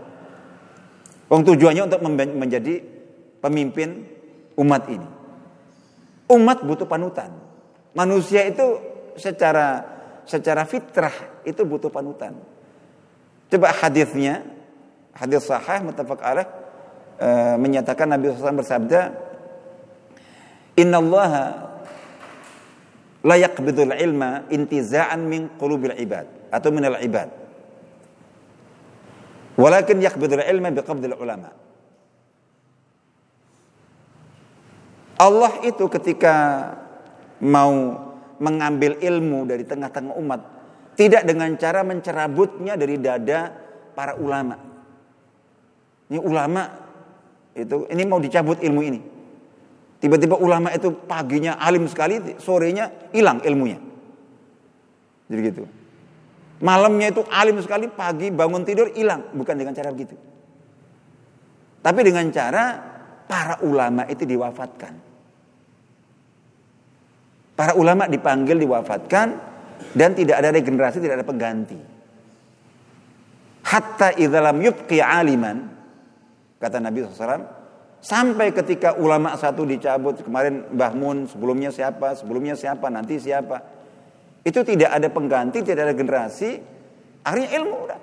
[1.28, 2.00] Wong tujuannya untuk
[2.38, 2.78] menjadi
[3.42, 4.06] pemimpin
[4.54, 5.08] umat ini.
[6.30, 7.47] Umat butuh panutan.
[7.96, 8.80] Manusia itu
[9.16, 9.84] secara
[10.28, 12.36] secara fitrah itu butuh panutan.
[13.48, 14.44] Coba hadisnya,
[15.16, 16.46] hadis sahih muttafaq alaih
[17.16, 19.00] e, menyatakan Nabi SAW bersabda,
[20.76, 21.32] Inna Allah
[23.24, 27.32] la yaqbidul ilma intiza'an min qulubil ibad atau minal ibad.
[29.58, 31.50] Walakin yaqbidul ilma biqabdil ulama.
[35.18, 36.34] Allah itu ketika
[37.44, 37.72] mau
[38.38, 40.40] mengambil ilmu dari tengah-tengah umat
[40.98, 43.54] tidak dengan cara mencerabutnya dari dada
[43.94, 44.58] para ulama.
[46.10, 46.62] Ini ulama
[47.54, 49.00] itu ini mau dicabut ilmu ini.
[49.98, 53.78] Tiba-tiba ulama itu paginya alim sekali, sorenya hilang ilmunya.
[55.30, 55.62] Jadi gitu.
[56.62, 59.30] Malamnya itu alim sekali, pagi bangun tidur hilang.
[59.34, 60.18] Bukan dengan cara begitu.
[61.78, 62.64] Tapi dengan cara
[63.26, 65.07] para ulama itu diwafatkan.
[67.58, 69.34] Para ulama dipanggil diwafatkan
[69.98, 71.78] dan tidak ada regenerasi, tidak ada pengganti.
[73.66, 75.66] Hatta idzalam yubqi aliman
[76.62, 77.42] kata Nabi SAW
[77.98, 83.78] sampai ketika ulama satu dicabut kemarin Mbah Mun sebelumnya siapa sebelumnya siapa nanti siapa
[84.48, 86.56] itu tidak ada pengganti, tidak ada generasi,
[87.20, 88.00] akhirnya ilmu udah.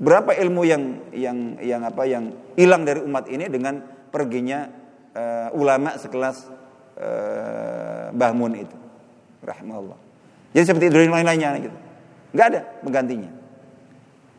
[0.00, 0.82] Berapa ilmu yang
[1.12, 4.64] yang yang apa yang hilang dari umat ini dengan perginya
[5.12, 6.36] uh, ulama sekelas
[6.96, 8.79] uh, Mbah Mun itu.
[9.50, 9.98] Rahmatullah.
[10.54, 11.78] Jadi seperti itu lain-lainnya gitu.
[12.30, 13.30] Enggak ada penggantinya.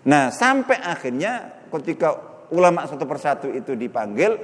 [0.07, 2.15] Nah, sampai akhirnya ketika
[2.51, 4.39] ulama satu persatu itu dipanggil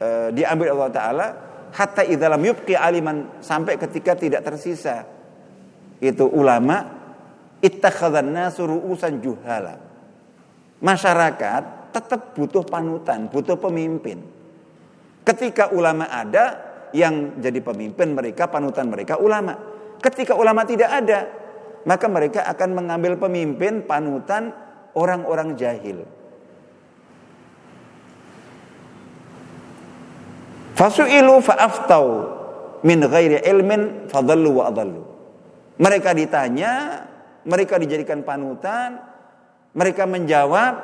[0.00, 1.26] uh, diambil Allah taala
[1.72, 5.04] hatta idzalam yubqi aliman sampai ketika tidak tersisa
[6.00, 6.84] itu ulama
[7.60, 9.80] ittakhadhan nasu ru'usan juhala.
[10.80, 14.20] Masyarakat tetap butuh panutan, butuh pemimpin.
[15.24, 19.75] Ketika ulama ada, yang jadi pemimpin mereka, panutan mereka ulama.
[20.00, 21.28] Ketika ulama tidak ada,
[21.86, 24.50] maka mereka akan mengambil pemimpin, panutan
[24.98, 26.02] orang-orang jahil.
[30.76, 32.04] Fasu'ilu fa'aftau
[32.84, 35.02] min ghairi ilmin fadallu wa adallu.
[35.80, 37.04] Mereka ditanya,
[37.48, 39.00] mereka dijadikan panutan,
[39.76, 40.74] mereka menjawab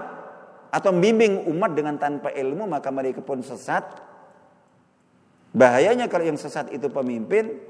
[0.73, 3.85] atau membimbing umat dengan tanpa ilmu maka mereka pun sesat.
[5.53, 7.61] Bahayanya kalau yang sesat itu pemimpin,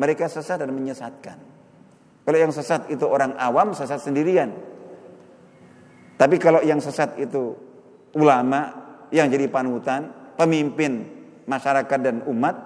[0.00, 1.36] mereka sesat dan menyesatkan.
[2.24, 4.48] Kalau yang sesat itu orang awam, sesat sendirian.
[6.16, 7.52] Tapi kalau yang sesat itu
[8.16, 8.72] ulama
[9.12, 11.04] yang jadi panutan, pemimpin
[11.44, 12.56] masyarakat dan umat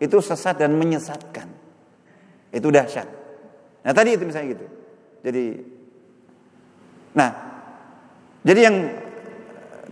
[0.00, 1.52] itu sesat dan menyesatkan.
[2.48, 3.08] Itu dahsyat.
[3.84, 4.66] Nah tadi itu misalnya gitu.
[5.20, 5.46] Jadi,
[7.12, 7.30] nah,
[8.40, 8.76] jadi yang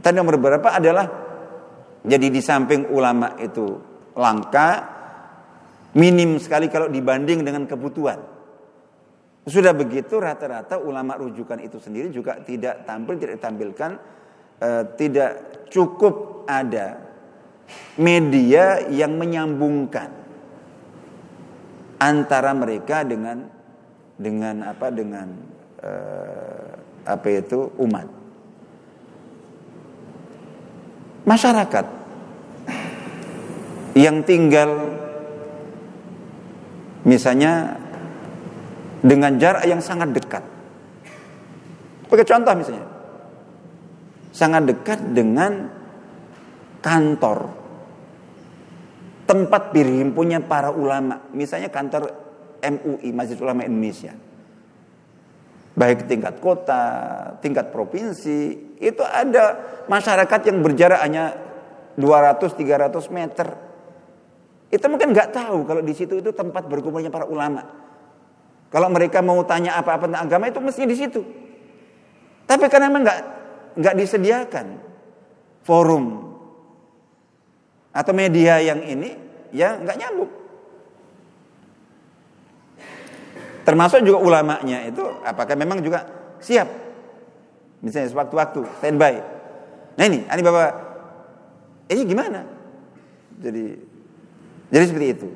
[0.00, 1.06] tadi nomor berapa adalah
[2.00, 3.66] jadi di samping ulama itu
[4.16, 4.97] langka,
[5.96, 8.20] minim sekali kalau dibanding dengan kebutuhan.
[9.48, 13.90] Sudah begitu rata-rata ulama rujukan itu sendiri juga tidak tampil, tidak ditampilkan,
[14.60, 15.30] eh, tidak
[15.72, 17.08] cukup ada
[17.96, 20.08] media yang menyambungkan
[21.98, 23.50] antara mereka dengan
[24.18, 25.28] dengan apa dengan
[25.82, 26.70] uh,
[27.06, 28.06] apa itu umat
[31.22, 31.86] masyarakat
[33.94, 34.70] yang tinggal
[37.06, 37.78] misalnya
[39.02, 40.44] dengan jarak yang sangat dekat.
[42.08, 42.86] Pakai contoh misalnya.
[44.32, 45.66] Sangat dekat dengan
[46.78, 47.58] kantor
[49.28, 52.08] tempat berhimpunnya para ulama, misalnya kantor
[52.64, 54.16] MUI Masjid Ulama Indonesia.
[55.78, 56.82] Baik tingkat kota,
[57.38, 61.36] tingkat provinsi, itu ada masyarakat yang berjarak hanya
[62.00, 63.67] 200-300 meter.
[64.68, 67.64] Itu mungkin nggak tahu kalau di situ itu tempat berkumpulnya para ulama.
[68.68, 71.20] Kalau mereka mau tanya apa-apa tentang agama itu mestinya di situ.
[72.44, 73.20] Tapi karena memang nggak
[73.80, 74.66] nggak disediakan
[75.64, 76.04] forum
[77.92, 79.16] atau media yang ini
[79.56, 80.32] ya nggak nyambung.
[83.64, 86.08] Termasuk juga ulamanya itu apakah memang juga
[86.40, 86.68] siap?
[87.84, 89.14] Misalnya sewaktu-waktu standby.
[89.98, 90.72] Nah ini, ini bapak,
[91.90, 92.40] ini gimana?
[93.38, 93.64] Jadi,
[94.68, 95.28] jadi seperti itu.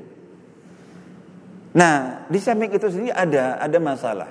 [1.72, 4.30] Nah, di samping itu sendiri ada ada masalah.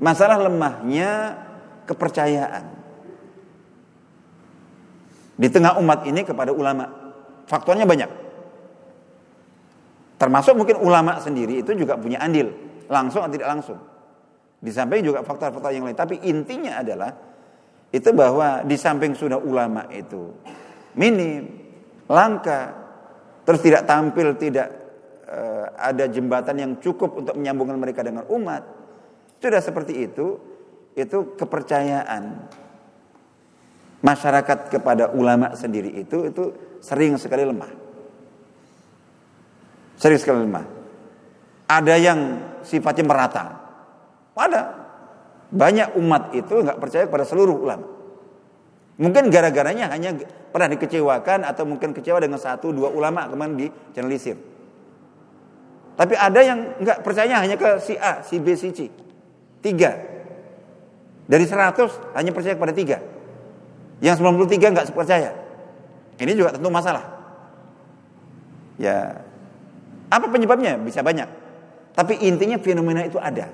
[0.00, 1.36] Masalah lemahnya
[1.84, 2.64] kepercayaan
[5.36, 6.88] di tengah umat ini kepada ulama.
[7.44, 8.10] Faktornya banyak.
[10.16, 12.54] Termasuk mungkin ulama sendiri itu juga punya andil,
[12.88, 13.78] langsung atau tidak langsung.
[14.62, 15.98] Di samping juga faktor-faktor yang lain.
[15.98, 17.10] Tapi intinya adalah
[17.92, 20.32] itu bahwa di samping sudah ulama itu
[20.96, 21.50] minim,
[22.06, 22.81] langka,
[23.42, 24.68] terus tidak tampil, tidak
[25.26, 28.62] uh, ada jembatan yang cukup untuk menyambungkan mereka dengan umat.
[29.42, 30.38] Sudah seperti itu,
[30.94, 32.48] itu kepercayaan
[34.02, 36.44] masyarakat kepada ulama sendiri itu itu
[36.82, 37.70] sering sekali lemah.
[39.96, 40.66] Sering sekali lemah.
[41.70, 42.20] Ada yang
[42.66, 43.44] sifatnya merata.
[44.34, 44.62] Ada.
[45.52, 47.86] Banyak umat itu nggak percaya kepada seluruh ulama.
[49.02, 50.14] Mungkin gara-garanya hanya
[50.54, 54.38] pernah dikecewakan atau mungkin kecewa dengan satu dua ulama kemudian dijenelisir.
[55.98, 58.86] Tapi ada yang nggak percaya hanya ke si A, si B, si C.
[59.58, 59.98] Tiga.
[61.26, 63.02] Dari seratus hanya percaya kepada tiga.
[63.98, 65.34] Yang 93 nggak percaya.
[66.22, 67.02] Ini juga tentu masalah.
[68.78, 69.18] Ya,
[70.10, 70.78] apa penyebabnya?
[70.78, 71.26] Bisa banyak.
[71.98, 73.50] Tapi intinya fenomena itu ada.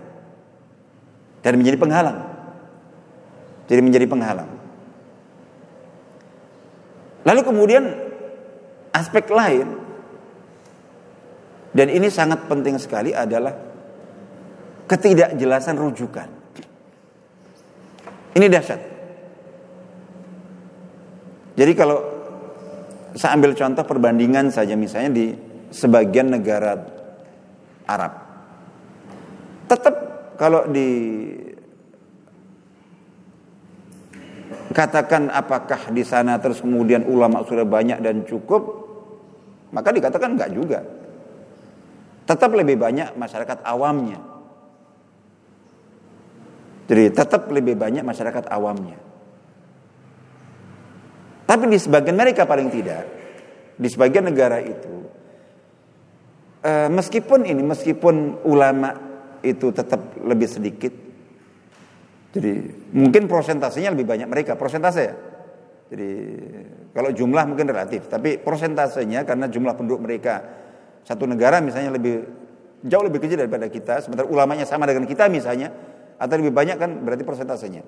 [1.41, 2.19] Dan menjadi penghalang.
[3.69, 4.58] Jadi menjadi penghalang.
[7.29, 7.85] Lalu kemudian
[8.89, 9.77] aspek lain
[11.77, 13.53] dan ini sangat penting sekali adalah
[14.89, 16.29] ketidakjelasan rujukan.
[18.33, 18.81] Ini dahsyat.
[21.59, 22.01] Jadi kalau
[23.13, 25.27] saya ambil contoh perbandingan saja misalnya di
[25.69, 26.81] sebagian negara
[27.85, 28.13] Arab.
[29.69, 29.95] Tetap
[30.41, 30.89] kalau di
[34.73, 38.63] katakan apakah di sana terus kemudian ulama sudah banyak dan cukup,
[39.73, 40.81] maka dikatakan enggak juga.
[42.29, 44.21] Tetap lebih banyak masyarakat awamnya.
[46.89, 48.97] Jadi tetap lebih banyak masyarakat awamnya.
[51.49, 53.09] Tapi di sebagian mereka paling tidak,
[53.77, 55.09] di sebagian negara itu,
[56.61, 58.93] e, meskipun ini, meskipun ulama
[59.41, 61.08] itu tetap lebih sedikit.
[62.29, 62.53] Jadi
[62.93, 65.15] mungkin prosentasenya lebih banyak mereka, prosentase ya.
[65.89, 66.11] Jadi
[66.93, 70.45] kalau jumlah mungkin relatif, tapi prosentasenya karena jumlah penduduk mereka
[71.09, 72.29] satu negara misalnya lebih
[72.85, 75.73] jauh lebih kecil daripada kita, sementara ulamanya sama dengan kita misalnya,
[76.21, 77.83] atau lebih banyak kan berarti persentasenya.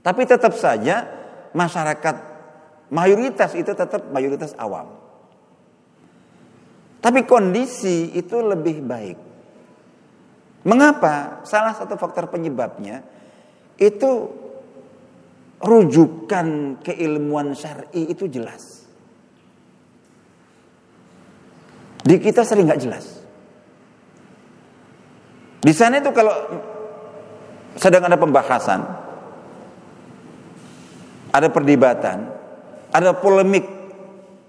[0.00, 1.04] Tapi tetap saja
[1.52, 2.16] masyarakat
[2.88, 4.88] mayoritas itu tetap mayoritas awam.
[7.04, 9.18] Tapi kondisi itu lebih baik.
[10.66, 11.44] Mengapa?
[11.46, 13.17] Salah satu faktor penyebabnya
[13.78, 14.10] itu
[15.62, 18.86] rujukan keilmuan syar'i itu jelas.
[22.02, 23.06] Di kita sering nggak jelas.
[25.58, 26.34] Di sana itu kalau
[27.74, 28.80] sedang ada pembahasan,
[31.34, 32.18] ada perdebatan,
[32.94, 33.66] ada polemik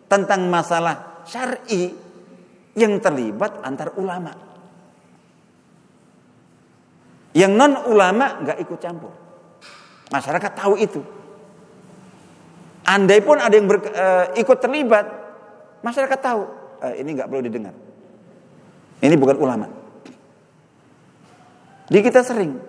[0.10, 1.94] tentang masalah syar'i
[2.78, 4.49] yang terlibat antar ulama.
[7.40, 9.16] Yang non ulama nggak ikut campur.
[10.12, 11.00] Masyarakat tahu itu.
[12.84, 15.08] Andai pun ada yang ber, uh, ikut terlibat,
[15.80, 16.42] masyarakat tahu
[16.84, 17.72] uh, ini nggak perlu didengar.
[19.00, 19.72] Ini bukan ulama.
[21.88, 22.60] Di kita sering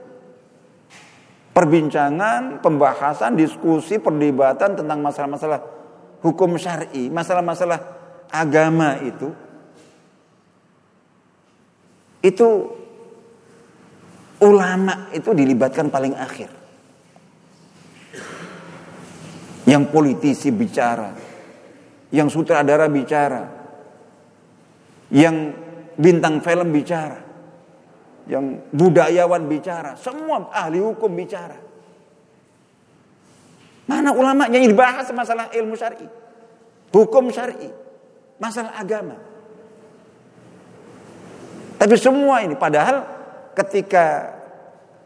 [1.51, 5.61] perbincangan, pembahasan, diskusi, perdebatan tentang masalah-masalah
[6.23, 7.81] hukum syar'i, masalah-masalah
[8.31, 9.35] agama itu
[12.21, 12.80] itu
[14.41, 16.51] ulama itu dilibatkan paling akhir.
[19.69, 21.13] Yang politisi bicara,
[22.11, 23.45] yang sutradara bicara,
[25.15, 25.55] yang
[25.95, 27.21] bintang film bicara,
[28.27, 31.59] yang budayawan bicara, semua ahli hukum bicara.
[33.87, 36.07] Mana ulama yang dibahas masalah ilmu syar'i,
[36.95, 37.71] hukum syar'i,
[38.39, 39.19] masalah agama.
[41.79, 43.20] Tapi semua ini padahal
[43.55, 44.35] ketika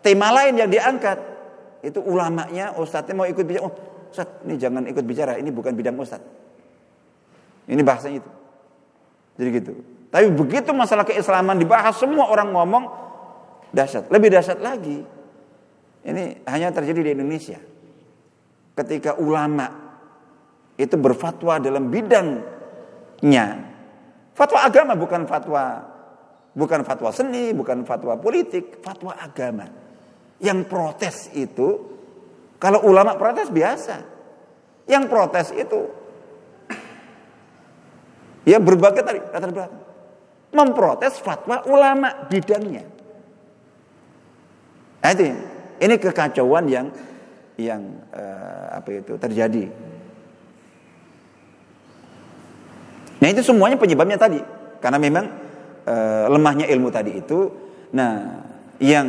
[0.04, 1.18] tema lain yang diangkat
[1.84, 3.74] itu ulamanya, ustadznya mau ikut bicara, oh
[4.14, 6.22] Ustaz, ini jangan ikut bicara, ini bukan bidang Ustaz.
[7.66, 8.30] Ini bahasanya itu.
[9.34, 9.72] Jadi gitu.
[10.14, 12.84] Tapi begitu masalah keislaman dibahas, semua orang ngomong
[13.74, 14.06] dahsyat.
[14.14, 15.02] Lebih dahsyat lagi,
[16.06, 17.58] ini hanya terjadi di Indonesia.
[18.78, 19.66] Ketika ulama
[20.78, 23.46] itu berfatwa dalam bidangnya,
[24.38, 25.93] fatwa agama bukan fatwa
[26.54, 29.66] bukan fatwa seni, bukan fatwa politik, fatwa agama.
[30.38, 31.68] Yang protes itu
[32.56, 34.14] kalau ulama protes biasa.
[34.88, 35.80] Yang protes itu
[38.50, 39.82] ya berbagai tadi latar belakang.
[40.54, 42.86] Memprotes fatwa ulama bidangnya.
[45.02, 45.34] Nah, itu
[45.82, 46.86] ini kekacauan yang
[47.58, 47.82] yang
[48.14, 49.66] uh, apa itu terjadi.
[53.18, 54.36] Nah itu semuanya penyebabnya tadi
[54.84, 55.43] karena memang
[55.86, 57.48] uh, lemahnya ilmu tadi itu.
[57.94, 58.42] Nah
[58.82, 59.08] yang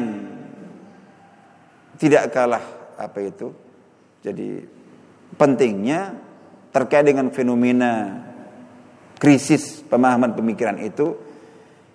[1.97, 2.63] tidak kalah
[2.99, 3.51] apa itu.
[4.23, 4.63] Jadi
[5.35, 6.15] pentingnya
[6.75, 8.23] terkait dengan fenomena
[9.15, 11.15] krisis pemahaman pemikiran itu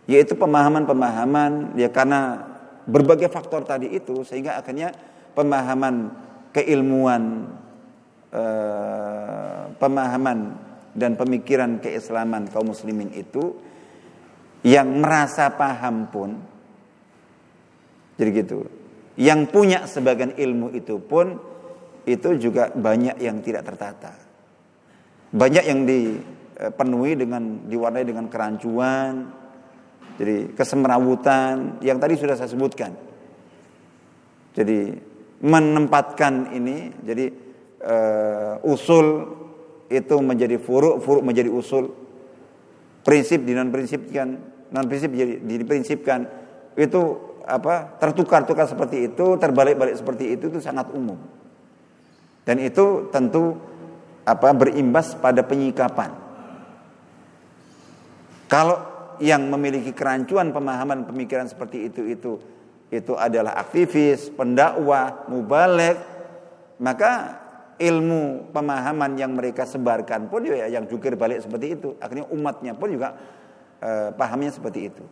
[0.08, 2.48] yaitu pemahaman-pemahaman ya karena
[2.88, 4.90] berbagai faktor tadi itu sehingga akhirnya
[5.36, 6.10] pemahaman
[6.50, 7.46] keilmuan
[8.34, 10.38] eh, pemahaman
[10.96, 13.54] dan pemikiran keislaman kaum muslimin itu
[14.66, 16.30] yang merasa paham pun
[18.20, 18.68] jadi gitu
[19.20, 21.50] yang punya sebagian ilmu itu pun
[22.08, 24.16] itu juga banyak yang tidak tertata.
[25.30, 29.30] Banyak yang dipenuhi dengan diwarnai dengan kerancuan,
[30.16, 32.92] jadi kesemrawutan yang tadi sudah saya sebutkan.
[34.56, 34.90] Jadi
[35.40, 37.26] menempatkan ini jadi
[37.84, 39.38] uh, usul
[39.86, 41.92] itu menjadi furuk, furuk menjadi usul,
[43.02, 44.28] prinsip di non prinsipkan,
[44.70, 46.26] non prinsip jadi diprinsipkan
[46.76, 47.00] itu
[47.44, 51.18] apa tertukar-tukar seperti itu, terbalik-balik seperti itu itu sangat umum.
[52.44, 53.58] Dan itu tentu
[54.24, 56.14] apa berimbas pada penyikapan.
[58.50, 58.78] Kalau
[59.20, 62.32] yang memiliki kerancuan pemahaman pemikiran seperti itu itu
[62.90, 65.94] itu adalah aktivis, pendakwah, mubalek,
[66.82, 67.39] maka
[67.80, 71.96] ilmu pemahaman yang mereka sebarkan pun ya yang jukir balik seperti itu.
[71.96, 73.16] Akhirnya umatnya pun juga
[73.80, 75.04] eh, pahamnya seperti itu.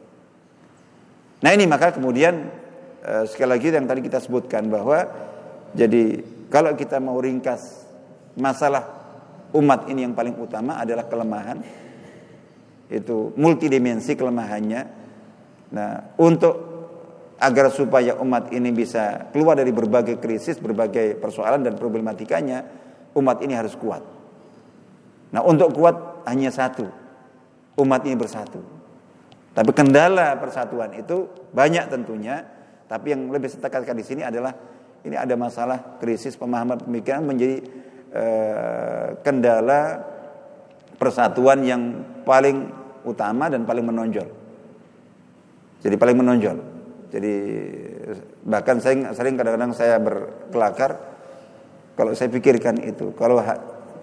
[1.40, 2.52] Nah ini maka kemudian
[3.00, 5.08] eh, sekali lagi yang tadi kita sebutkan bahwa
[5.72, 6.20] jadi
[6.52, 7.88] kalau kita mau ringkas
[8.36, 8.84] masalah
[9.56, 11.64] umat ini yang paling utama adalah kelemahan
[12.92, 14.82] itu multidimensi kelemahannya.
[15.72, 16.67] Nah untuk
[17.39, 22.66] agar supaya umat ini bisa keluar dari berbagai krisis, berbagai persoalan dan problematikanya,
[23.14, 24.03] umat ini harus kuat.
[25.30, 26.91] Nah untuk kuat hanya satu,
[27.78, 28.59] umat ini bersatu.
[29.55, 32.43] Tapi kendala persatuan itu banyak tentunya,
[32.91, 34.55] tapi yang lebih saya di sini adalah
[35.07, 37.62] ini ada masalah krisis pemahaman pemikiran menjadi
[38.14, 40.03] eh, kendala
[40.99, 41.82] persatuan yang
[42.26, 42.66] paling
[43.07, 44.28] utama dan paling menonjol.
[45.78, 46.78] Jadi paling menonjol.
[47.09, 47.34] Jadi
[48.44, 51.00] bahkan saya sering kadang-kadang saya berkelakar
[51.96, 53.40] kalau saya pikirkan itu kalau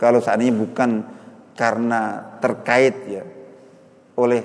[0.01, 1.05] kalau seandainya bukan
[1.53, 3.23] karena terkait ya
[4.17, 4.41] oleh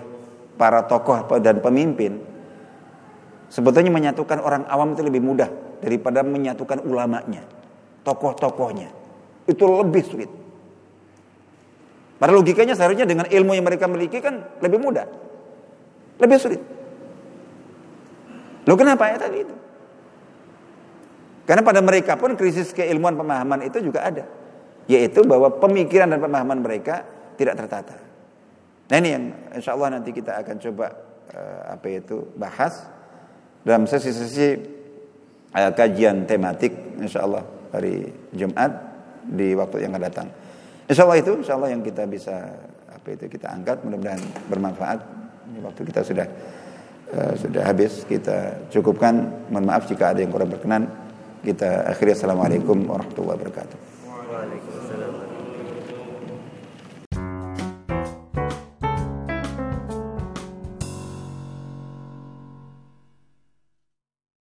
[0.60, 2.20] para tokoh dan pemimpin
[3.48, 5.50] sebetulnya menyatukan orang awam itu lebih mudah
[5.80, 7.42] daripada menyatukan ulamanya,
[8.04, 8.88] tokoh-tokohnya.
[9.48, 10.30] Itu lebih sulit.
[12.20, 15.08] Pada logikanya seharusnya dengan ilmu yang mereka miliki kan lebih mudah.
[16.20, 16.60] Lebih sulit.
[18.68, 19.54] Lo kenapa ya tadi itu?
[21.48, 24.24] Karena pada mereka pun krisis keilmuan pemahaman itu juga ada.
[24.86, 27.02] Yaitu bahwa pemikiran dan pemahaman mereka
[27.34, 27.96] tidak tertata.
[28.90, 30.86] Nah ini yang insya Allah nanti kita akan coba
[31.30, 32.86] uh, apa itu bahas
[33.62, 34.58] dalam sesi-sesi
[35.54, 38.70] uh, kajian tematik insya Allah hari Jumat
[39.26, 40.28] di waktu yang akan datang.
[40.90, 42.50] Insya Allah itu insya Allah yang kita bisa
[42.90, 44.98] apa itu kita angkat mudah-mudahan bermanfaat.
[45.50, 46.26] Ini waktu kita sudah
[47.14, 49.46] uh, sudah habis kita cukupkan.
[49.50, 50.88] Mohon maaf jika ada yang kurang berkenan.
[51.40, 53.89] Kita akhiri assalamualaikum warahmatullahi wabarakatuh.